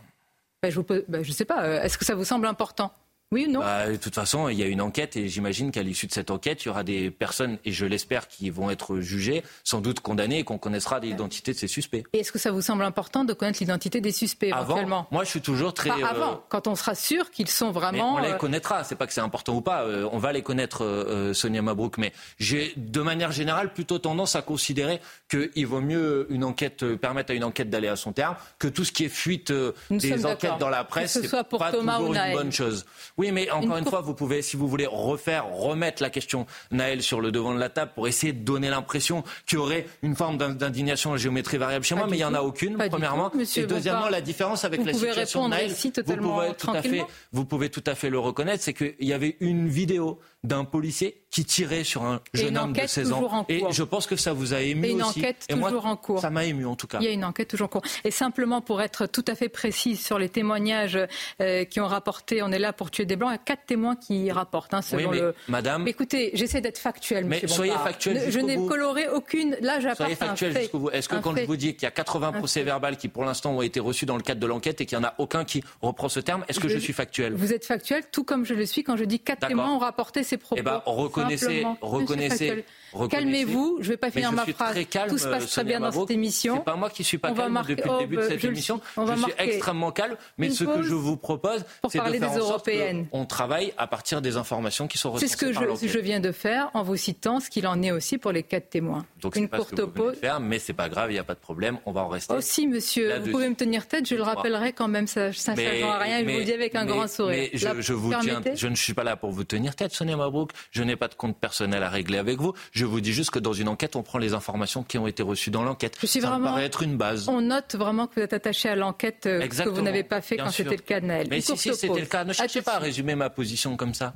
[0.63, 1.63] Ben, Je ne sais pas.
[1.65, 2.93] euh, Est-ce que ça vous semble important?
[3.33, 3.61] Oui ou non?
[3.61, 6.33] Bah, De toute façon, il y a une enquête et j'imagine qu'à l'issue de cette
[6.33, 10.01] enquête, il y aura des personnes, et je l'espère, qui vont être jugées, sans doute
[10.01, 12.03] condamnées et qu'on connaîtra l'identité de ces suspects.
[12.13, 15.07] Et est-ce que ça vous semble important de connaître l'identité des suspects éventuellement?
[15.13, 15.91] Moi, je suis toujours très.
[15.91, 18.17] Pas avant, euh, quand on sera sûr qu'ils sont vraiment.
[18.17, 18.83] Mais on les euh, connaîtra.
[18.83, 19.83] C'est pas que c'est important ou pas.
[19.83, 21.99] Euh, on va les connaître, Sonia Mabrouk.
[21.99, 27.31] Mais j'ai, de manière générale, plutôt tendance à considérer qu'il vaut mieux une enquête permettre
[27.31, 29.53] à une enquête d'aller à son terme que tout ce qui est fuite
[29.89, 32.85] des enquêtes dans la presse, c'est pas toujours une bonne chose.
[33.21, 37.03] Oui, mais encore une, fois, vous pouvez, si vous voulez refaire, remettre la question Naël
[37.03, 40.17] sur le devant de la table pour essayer de donner l'impression qu'il y aurait une
[40.17, 43.31] forme d'indignation à géométrie variable chez moi, mais il n'y en a aucune, premièrement.
[43.57, 47.45] et deuxièmement, la différence avec la situation de Naël, vous pouvez, tout à fait, vous
[47.45, 51.45] pouvez tout à fait le reconnaître, c'est qu'il y avait une vidéo d'un policier qui
[51.45, 53.47] tirait sur un jeune homme de 16 ans.
[53.49, 55.21] Et je pense que ça vous a ému et une aussi.
[55.21, 56.21] Enquête toujours en cours.
[56.21, 56.99] Ça m'a ému en tout cas.
[57.01, 57.83] Il y a une enquête toujours en cours.
[58.05, 60.99] Et simplement pour être tout à fait précis sur les témoignages
[61.41, 63.67] euh, qui ont rapporté, on est là pour tuer des blancs, il y a quatre
[63.67, 64.75] témoins qui rapportent.
[64.75, 65.35] Hein, selon oui, mais le...
[65.49, 65.87] Madame.
[65.87, 67.25] écoutez, j'essaie d'être factuel.
[67.27, 68.31] Mais soyez factuel.
[68.31, 69.57] Je n'ai coloré aucune.
[69.61, 70.91] Là, j'apporte Soyez factuel jusqu'au bout.
[70.91, 73.53] Est-ce que quand je vous dis qu'il y a 80 procès verbaux qui pour l'instant
[73.53, 75.63] ont été reçus dans le cadre de l'enquête et qu'il n'y en a aucun qui
[75.83, 78.65] reprend ce terme, est-ce que je, suis factuel Vous êtes factuel, tout comme je le
[78.65, 80.59] suis quand je dis quatre témoins ont rapporté propos.
[80.59, 82.65] Eh ben, reconnaissez, reconnaissez,
[83.11, 84.77] Calmez-vous, je ne vais pas finir ma phrase.
[85.09, 86.57] Tout se passe très bien dans cette émission.
[86.57, 88.81] C'est pas moi qui suis pas calme depuis le début de cette émission.
[88.97, 92.71] Je suis extrêmement calme, mais ce que je vous propose, c'est de faire en sorte
[93.11, 96.33] qu'on travaille à partir des informations qui sont recensées C'est ce que je, viens de
[96.33, 99.05] faire en vous citant ce qu'il en est aussi pour les quatre témoins.
[99.21, 100.17] Donc une courte pause.
[100.17, 102.33] Faire, mais c'est pas grave, il n'y a pas de problème, on va en rester.
[102.35, 105.99] Aussi, monsieur, vous pouvez me tenir tête, je le rappellerai quand même, ça ne à
[105.99, 107.51] rien, je vous le dis avec un grand sourire.
[107.53, 110.53] Je, vous tiens, je ne suis pas là pour vous tenir tête, Sonia Mabrouk.
[110.71, 112.55] Je n'ai pas de compte personnel à régler avec vous.
[112.81, 115.23] Je vous dis juste que dans une enquête, on prend les informations qui ont été
[115.23, 115.99] reçues dans l'enquête.
[116.03, 117.29] Ça me paraît être une base.
[117.29, 120.39] On note vraiment que vous êtes attaché à l'enquête euh, que vous n'avez pas fait
[120.39, 121.27] quand c'était le cas de Naël.
[121.29, 124.15] Mais si, si c'était le cas, ne cherchez pas à résumer ma position comme ça,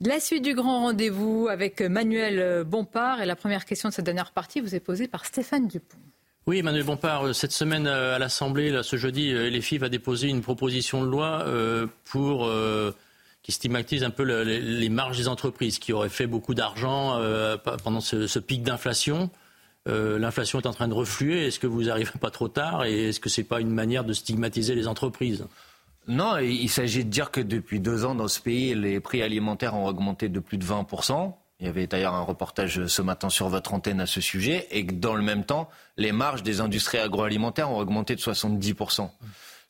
[0.00, 4.32] la suite du grand rendez-vous avec Manuel Bompard et la première question de cette dernière
[4.32, 5.98] partie vous est posée par Stéphane Dupont.
[6.48, 10.28] Oui, Emmanuel Bompard, euh, cette semaine euh, à l'Assemblée, ce jeudi, euh, LFI va déposer
[10.28, 11.44] une proposition de loi
[12.04, 12.50] pour
[13.48, 17.18] qui stigmatise un peu les marges des entreprises qui auraient fait beaucoup d'argent
[17.82, 19.30] pendant ce, pic d'inflation.
[19.86, 21.46] L'inflation est en train de refluer.
[21.46, 24.04] Est-ce que vous n'arrivez pas trop tard et est-ce que ce n'est pas une manière
[24.04, 25.46] de stigmatiser les entreprises?
[26.08, 29.74] Non, il s'agit de dire que depuis deux ans dans ce pays, les prix alimentaires
[29.74, 30.86] ont augmenté de plus de 20
[31.60, 34.84] il y avait d'ailleurs un reportage ce matin sur votre antenne à ce sujet, et
[34.84, 39.08] que dans le même temps, les marges des industries agroalimentaires ont augmenté de 70%.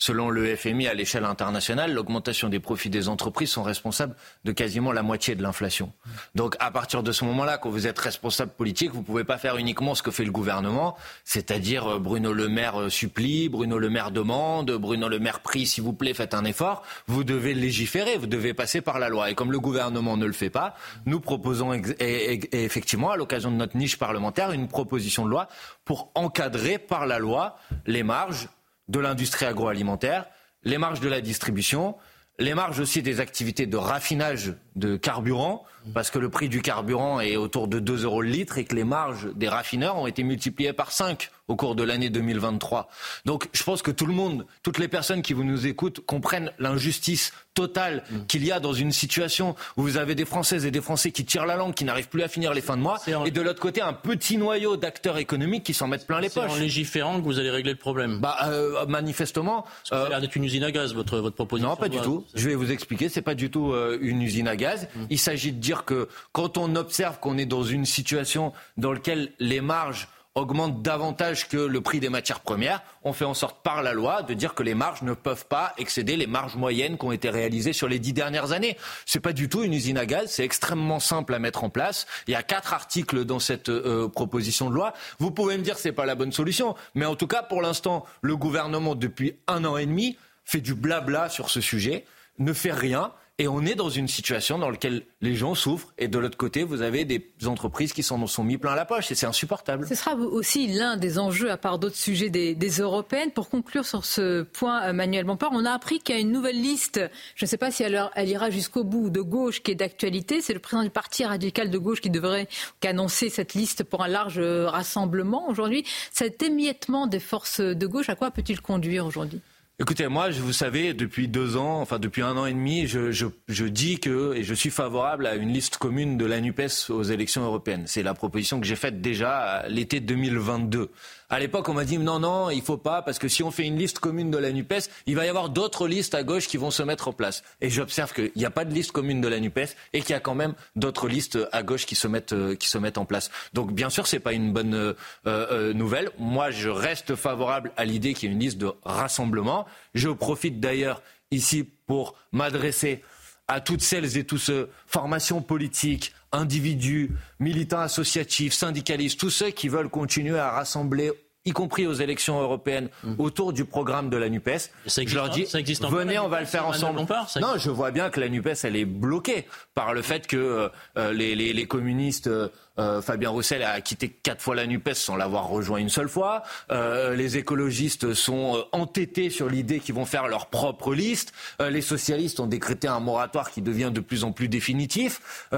[0.01, 4.93] Selon le FMI, à l'échelle internationale, l'augmentation des profits des entreprises sont responsables de quasiment
[4.93, 5.93] la moitié de l'inflation.
[6.37, 9.39] Donc, à partir de ce moment-là, quand vous êtes responsable politique, vous ne pouvez pas
[9.39, 13.77] faire uniquement ce que fait le gouvernement, c'est-à-dire euh, Bruno Le Maire euh, supplie, Bruno
[13.77, 16.85] Le Maire demande, Bruno Le Maire prie, s'il vous plaît, faites un effort.
[17.09, 19.31] Vous devez légiférer, vous devez passer par la loi.
[19.31, 20.77] Et comme le gouvernement ne le fait pas,
[21.07, 25.49] nous proposons effectivement, à l'occasion de notre niche parlementaire, une proposition de loi
[25.85, 28.49] pour encadrer par la loi les marges
[28.89, 30.27] de l'industrie agroalimentaire,
[30.63, 31.97] les marges de la distribution,
[32.39, 35.65] les marges aussi des activités de raffinage de carburant,
[35.95, 38.75] parce que le prix du carburant est autour de 2 euros le litre et que
[38.75, 42.89] les marges des raffineurs ont été multipliées par 5 au cours de l'année 2023.
[43.25, 46.53] Donc je pense que tout le monde, toutes les personnes qui vous nous écoutent comprennent
[46.59, 48.27] l'injustice totale mm.
[48.27, 51.25] qu'il y a dans une situation où vous avez des Françaises et des Français qui
[51.25, 53.61] tirent la langue, qui n'arrivent plus à finir les fins de mois, et de l'autre
[53.61, 56.45] côté un petit noyau d'acteurs économiques qui s'en mettent plein les poches.
[56.49, 58.21] C'est en légiférant que vous allez régler le problème.
[58.21, 59.65] Bah euh, manifestement.
[59.85, 61.71] Ça a l'air d'être une usine à gaz votre votre proposition.
[61.71, 62.25] Non, pas du tout.
[62.35, 63.09] Je vais vous expliquer.
[63.09, 64.68] C'est pas du tout euh, une usine à gaz.
[64.77, 65.07] Mm.
[65.11, 69.33] Il s'agit de dire que quand on observe qu'on est dans une situation dans laquelle
[69.39, 70.09] les marges
[70.39, 74.23] augmente davantage que le prix des matières premières, on fait en sorte par la loi
[74.23, 77.29] de dire que les marges ne peuvent pas excéder les marges moyennes qui ont été
[77.31, 78.77] réalisées sur les dix dernières années.
[79.05, 82.07] C'est pas du tout une usine à gaz, c'est extrêmement simple à mettre en place.
[82.27, 84.95] Il y a quatre articles dans cette euh, proposition de loi.
[85.19, 87.61] Vous pouvez me dire que c'est pas la bonne solution, mais en tout cas pour
[87.61, 92.05] l'instant, le gouvernement depuis un an et demi fait du blabla sur ce sujet,
[92.39, 95.95] ne fait rien et on est dans une situation dans laquelle les gens souffrent.
[95.97, 99.13] Et de l'autre côté, vous avez des entreprises qui s'en sont mis plein la poche.
[99.13, 99.87] Et c'est insupportable.
[99.87, 103.31] Ce sera aussi l'un des enjeux, à part d'autres sujets, des, européennes.
[103.31, 106.33] Pour conclure sur ce point, euh, Manuel Bompard, on a appris qu'il y a une
[106.33, 107.01] nouvelle liste.
[107.37, 110.41] Je ne sais pas si elle, elle ira jusqu'au bout de gauche qui est d'actualité.
[110.41, 112.49] C'est le président du Parti radical de gauche qui devrait
[112.85, 115.85] annoncer cette liste pour un large rassemblement aujourd'hui.
[116.13, 119.41] Cet émiettement des forces de gauche, à quoi peut-il conduire aujourd'hui?
[119.81, 123.65] Écoutez, moi, vous savez, depuis deux ans, enfin depuis un an et demi, je, je,
[123.65, 127.45] dis que et je suis favorable à une liste commune de la NUPES aux élections
[127.45, 127.85] européennes.
[127.87, 130.91] C'est la proposition que j'ai faite déjà l'été 2022.
[131.31, 133.67] À l'époque, on m'a dit non, non, il faut pas, parce que si on fait
[133.67, 136.57] une liste commune de la NUPES, il va y avoir d'autres listes à gauche qui
[136.57, 137.43] vont se mettre en place.
[137.61, 140.15] Et j'observe qu'il n'y a pas de liste commune de la NUPES et qu'il y
[140.15, 143.05] a quand même d'autres listes à gauche qui se mettent, euh, qui se mettent en
[143.05, 143.31] place.
[143.53, 144.95] Donc, bien sûr, c'est pas une bonne euh,
[145.27, 146.11] euh, nouvelle.
[146.19, 149.67] Moi, je reste favorable à l'idée qu'il y ait une liste de rassemblement.
[149.95, 153.03] Je profite d'ailleurs ici pour m'adresser
[153.49, 159.69] à toutes celles et tous ceux, formations politiques, individus, militants associatifs, syndicalistes, tous ceux qui
[159.69, 161.13] veulent continuer à rassembler
[161.49, 163.15] y compris aux élections européennes, mmh.
[163.19, 164.71] autour du programme de la NUPES.
[164.87, 165.47] je leur dis,
[165.89, 167.01] venez, on va le faire ensemble.
[167.41, 171.13] non, je vois bien que la NUPES, elle est bloquée par le fait que euh,
[171.13, 172.49] les, les, les, communistes euh,
[172.79, 176.43] euh, Fabien Roussel a quitté quatre fois la NUPES sans l'avoir rejoint une seule fois.
[176.71, 181.33] Euh, les écologistes sont euh, entêtés sur l'idée qu'ils vont faire leur propre liste.
[181.61, 185.49] les socialistes ont décrété un moratoire qui devient de plus en plus définitif.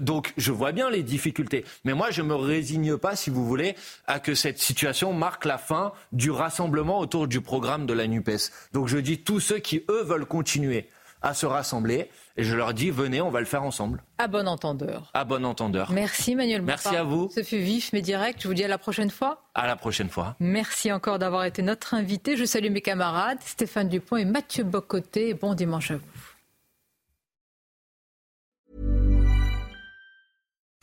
[0.00, 1.64] donc je vois bien les difficultés.
[1.84, 3.74] Mais moi, je ne me résigne pas, si vous voulez,
[4.06, 8.50] à que cette situation marque la fin du rassemblement autour du programme de la NUPES.
[8.72, 10.88] Donc je dis tous ceux qui, eux, veulent continuer
[11.26, 12.08] à se rassembler.
[12.36, 14.02] Et je leur dis, venez, on va le faire ensemble.
[14.18, 15.10] À bon entendeur.
[15.12, 15.90] À bon entendeur.
[15.90, 17.30] Merci Manuel Merci à vous.
[17.34, 18.40] Ce fut vif mais direct.
[18.42, 19.42] Je vous dis à la prochaine fois.
[19.54, 20.36] À la prochaine fois.
[20.38, 22.36] Merci encore d'avoir été notre invité.
[22.36, 25.34] Je salue mes camarades Stéphane Dupont et Mathieu Bocoté.
[25.34, 26.02] Bon dimanche à vous.